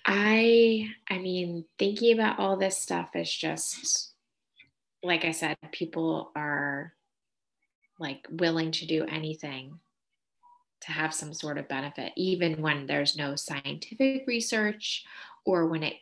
I 0.05 0.89
I 1.09 1.17
mean, 1.17 1.65
thinking 1.77 2.13
about 2.13 2.39
all 2.39 2.57
this 2.57 2.77
stuff 2.77 3.15
is 3.15 3.33
just 3.33 4.13
like 5.03 5.25
I 5.25 5.31
said, 5.31 5.57
people 5.71 6.31
are 6.35 6.93
like 7.99 8.27
willing 8.29 8.71
to 8.71 8.85
do 8.85 9.05
anything 9.05 9.79
to 10.81 10.91
have 10.91 11.13
some 11.13 11.33
sort 11.33 11.57
of 11.57 11.67
benefit, 11.67 12.11
even 12.15 12.61
when 12.61 12.85
there's 12.85 13.17
no 13.17 13.35
scientific 13.35 14.25
research 14.27 15.03
or 15.45 15.65
when 15.65 15.83
it 15.83 15.95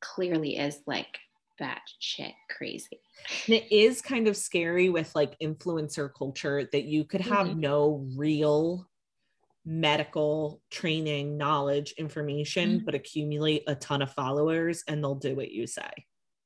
clearly 0.00 0.58
is 0.58 0.80
like 0.86 1.18
that 1.58 1.82
shit 2.00 2.34
crazy. 2.50 3.00
And 3.46 3.54
it 3.54 3.70
is 3.72 4.02
kind 4.02 4.28
of 4.28 4.36
scary 4.36 4.88
with 4.88 5.14
like 5.14 5.38
influencer 5.40 6.10
culture 6.16 6.68
that 6.72 6.84
you 6.84 7.04
could 7.04 7.20
have 7.22 7.54
Mhm. 7.54 7.54
no 7.54 8.06
real 8.16 8.88
medical 9.64 10.62
training, 10.70 11.36
knowledge, 11.38 11.92
information, 11.98 12.80
Mhm. 12.80 12.84
but 12.84 12.94
accumulate 12.96 13.64
a 13.68 13.74
ton 13.76 14.02
of 14.02 14.12
followers 14.12 14.84
and 14.88 15.02
they'll 15.04 15.14
do 15.16 15.36
what 15.36 15.52
you 15.52 15.66
say. 15.66 15.90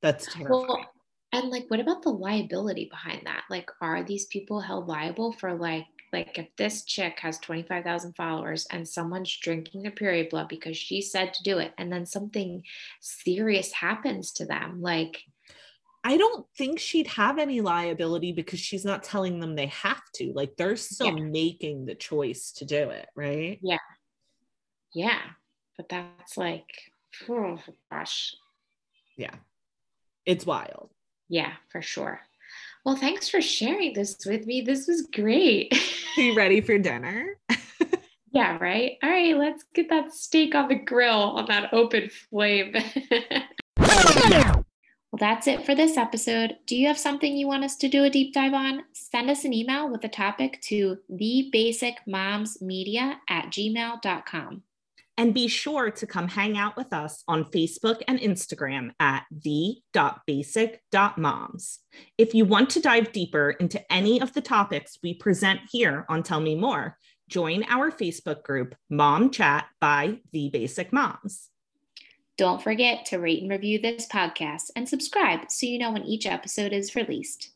That's 0.01 0.27
terrifying. 0.27 0.61
Well, 0.67 0.91
and 1.31 1.49
like, 1.49 1.65
what 1.69 1.79
about 1.79 2.01
the 2.03 2.09
liability 2.11 2.87
behind 2.89 3.25
that? 3.25 3.43
Like, 3.49 3.69
are 3.81 4.03
these 4.03 4.25
people 4.27 4.61
held 4.61 4.87
liable 4.87 5.33
for 5.33 5.57
like 5.57 5.85
like 6.13 6.37
if 6.37 6.47
this 6.55 6.83
chick 6.83 7.19
has 7.19 7.37
25,000 7.39 8.13
followers 8.15 8.65
and 8.71 8.87
someone's 8.87 9.35
drinking 9.37 9.83
their 9.83 9.91
period 9.91 10.29
blood 10.29 10.47
because 10.47 10.77
she 10.77 11.01
said 11.01 11.33
to 11.33 11.43
do 11.43 11.57
it 11.59 11.73
and 11.77 11.91
then 11.91 12.05
something 12.05 12.63
serious 13.01 13.71
happens 13.73 14.31
to 14.31 14.45
them 14.45 14.81
like 14.81 15.23
I 16.03 16.15
don't 16.15 16.45
think 16.57 16.79
she'd 16.79 17.07
have 17.07 17.37
any 17.37 17.59
liability 17.59 18.31
because 18.31 18.61
she's 18.61 18.85
not 18.85 19.03
telling 19.03 19.41
them 19.41 19.55
they 19.55 19.65
have 19.65 20.01
to. 20.15 20.31
Like 20.33 20.55
they're 20.55 20.77
still 20.77 21.17
yeah. 21.17 21.23
making 21.23 21.85
the 21.85 21.95
choice 21.95 22.53
to 22.53 22.65
do 22.65 22.91
it, 22.91 23.09
right? 23.13 23.59
Yeah. 23.61 23.79
Yeah. 24.93 25.19
But 25.75 25.89
that's 25.89 26.37
like, 26.37 26.69
oh 27.27 27.59
gosh. 27.91 28.35
Yeah. 29.17 29.35
It's 30.25 30.45
wild. 30.45 30.91
Yeah, 31.27 31.53
for 31.71 31.81
sure. 31.81 32.21
Well, 32.87 32.95
thanks 32.95 33.27
for 33.27 33.41
sharing 33.41 33.91
this 33.91 34.15
with 34.25 34.45
me. 34.45 34.61
This 34.61 34.87
was 34.87 35.01
great. 35.01 35.77
Are 36.17 36.21
you 36.21 36.37
ready 36.37 36.61
for 36.61 36.77
dinner? 36.77 37.37
yeah, 38.31 38.57
right. 38.61 38.93
All 39.03 39.09
right, 39.09 39.35
let's 39.35 39.65
get 39.73 39.89
that 39.89 40.13
steak 40.13 40.55
on 40.55 40.69
the 40.69 40.75
grill 40.75 41.11
on 41.11 41.47
that 41.47 41.73
open 41.73 42.09
flame. 42.09 42.73
well, 43.77 44.63
that's 45.19 45.47
it 45.47 45.65
for 45.65 45.75
this 45.75 45.97
episode. 45.97 46.55
Do 46.65 46.77
you 46.77 46.87
have 46.87 46.97
something 46.97 47.35
you 47.35 47.47
want 47.47 47.65
us 47.65 47.75
to 47.75 47.89
do 47.89 48.05
a 48.05 48.09
deep 48.09 48.33
dive 48.33 48.53
on? 48.53 48.83
Send 48.93 49.29
us 49.29 49.43
an 49.43 49.51
email 49.51 49.91
with 49.91 49.99
the 49.99 50.07
topic 50.07 50.61
to 50.67 50.97
thebasicmomsmedia 51.11 53.15
at 53.27 53.47
gmail.com. 53.47 54.63
And 55.17 55.33
be 55.33 55.47
sure 55.47 55.89
to 55.89 56.05
come 56.05 56.27
hang 56.27 56.59
out 56.59 56.77
with 56.77 56.93
us 56.93 57.23
on 57.27 57.45
Facebook 57.45 58.03
and 58.07 58.19
Instagram 58.19 58.91
at 58.99 59.25
the.basic.moms. 59.31 61.79
If 62.19 62.35
you 62.35 62.45
want 62.45 62.69
to 62.71 62.79
dive 62.79 63.11
deeper 63.11 63.51
into 63.51 63.81
any 63.91 64.21
of 64.21 64.33
the 64.33 64.41
topics 64.41 64.99
we 65.01 65.15
present 65.15 65.61
here 65.71 66.05
on 66.07 66.21
Tell 66.21 66.39
Me 66.39 66.53
More, 66.53 66.99
join 67.27 67.63
our 67.67 67.91
Facebook 67.91 68.43
group, 68.43 68.75
Mom 68.91 69.31
Chat 69.31 69.65
by 69.81 70.19
The 70.33 70.51
Basic 70.53 70.93
Moms. 70.93 71.49
Don't 72.37 72.61
forget 72.61 73.07
to 73.07 73.17
rate 73.17 73.41
and 73.41 73.49
review 73.49 73.81
this 73.81 74.07
podcast 74.07 74.69
and 74.75 74.87
subscribe 74.87 75.49
so 75.49 75.65
you 75.65 75.79
know 75.79 75.91
when 75.91 76.03
each 76.03 76.27
episode 76.27 76.71
is 76.71 76.95
released. 76.95 77.45